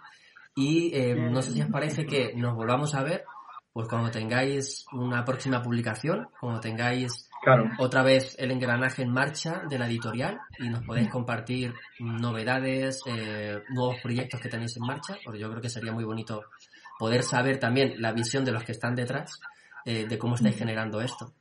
[0.57, 3.25] y eh, no sé si os parece que nos volvamos a ver,
[3.73, 7.31] pues cuando tengáis una próxima publicación, cuando tengáis
[7.79, 13.61] otra vez el engranaje en marcha de la editorial y nos podéis compartir novedades, eh,
[13.71, 16.45] nuevos proyectos que tenéis en marcha, porque yo creo que sería muy bonito
[16.99, 19.41] poder saber también la visión de los que están detrás
[19.85, 21.33] eh, de cómo estáis generando esto.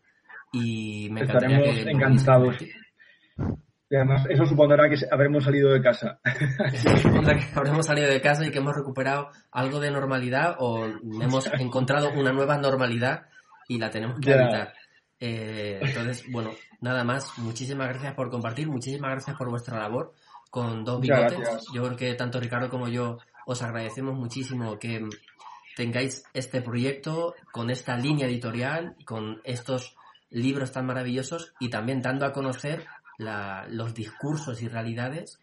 [0.51, 2.57] Y me encantaría Estaremos que encantados.
[3.89, 6.19] Y además, eso supondrá que habremos salido de casa.
[7.01, 11.47] supondrá que habremos salido de casa y que hemos recuperado algo de normalidad o hemos
[11.59, 13.25] encontrado una nueva normalidad
[13.67, 14.73] y la tenemos que evitar.
[15.21, 16.51] Eh, entonces, bueno,
[16.81, 17.37] nada más.
[17.37, 20.13] Muchísimas gracias por compartir, muchísimas gracias por vuestra labor
[20.49, 21.65] con dos bigotes.
[21.73, 25.07] Yo creo que tanto Ricardo como yo os agradecemos muchísimo que,
[25.75, 29.95] tengáis este proyecto con esta línea editorial, con estos
[30.29, 32.85] libros tan maravillosos y también dando a conocer
[33.17, 35.39] la- los discursos y realidades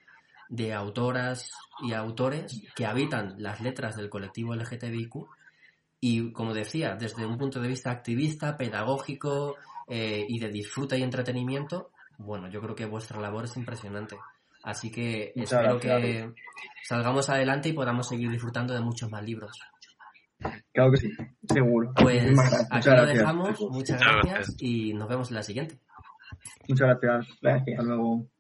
[0.49, 1.51] de autoras
[1.83, 5.15] y autores que habitan las letras del colectivo LGTBIQ
[6.01, 9.57] y, como decía, desde un punto de vista activista, pedagógico
[9.89, 14.17] eh, y de disfruta y entretenimiento, bueno, yo creo que vuestra labor es impresionante.
[14.63, 16.03] Así que Muchas espero gracias.
[16.03, 16.35] que
[16.85, 19.53] salgamos adelante y podamos seguir disfrutando de muchos más libros.
[20.73, 21.11] Claro que sí,
[21.53, 21.93] seguro.
[21.97, 22.39] Pues
[22.71, 23.61] aquí Muchas lo gracias, dejamos.
[23.61, 24.57] Muchas Muchas gracias gracias.
[24.59, 25.79] y nos vemos en la siguiente.
[26.69, 27.39] Muchas gracias.
[27.41, 27.79] Gracias.
[27.79, 28.38] Hasta luego.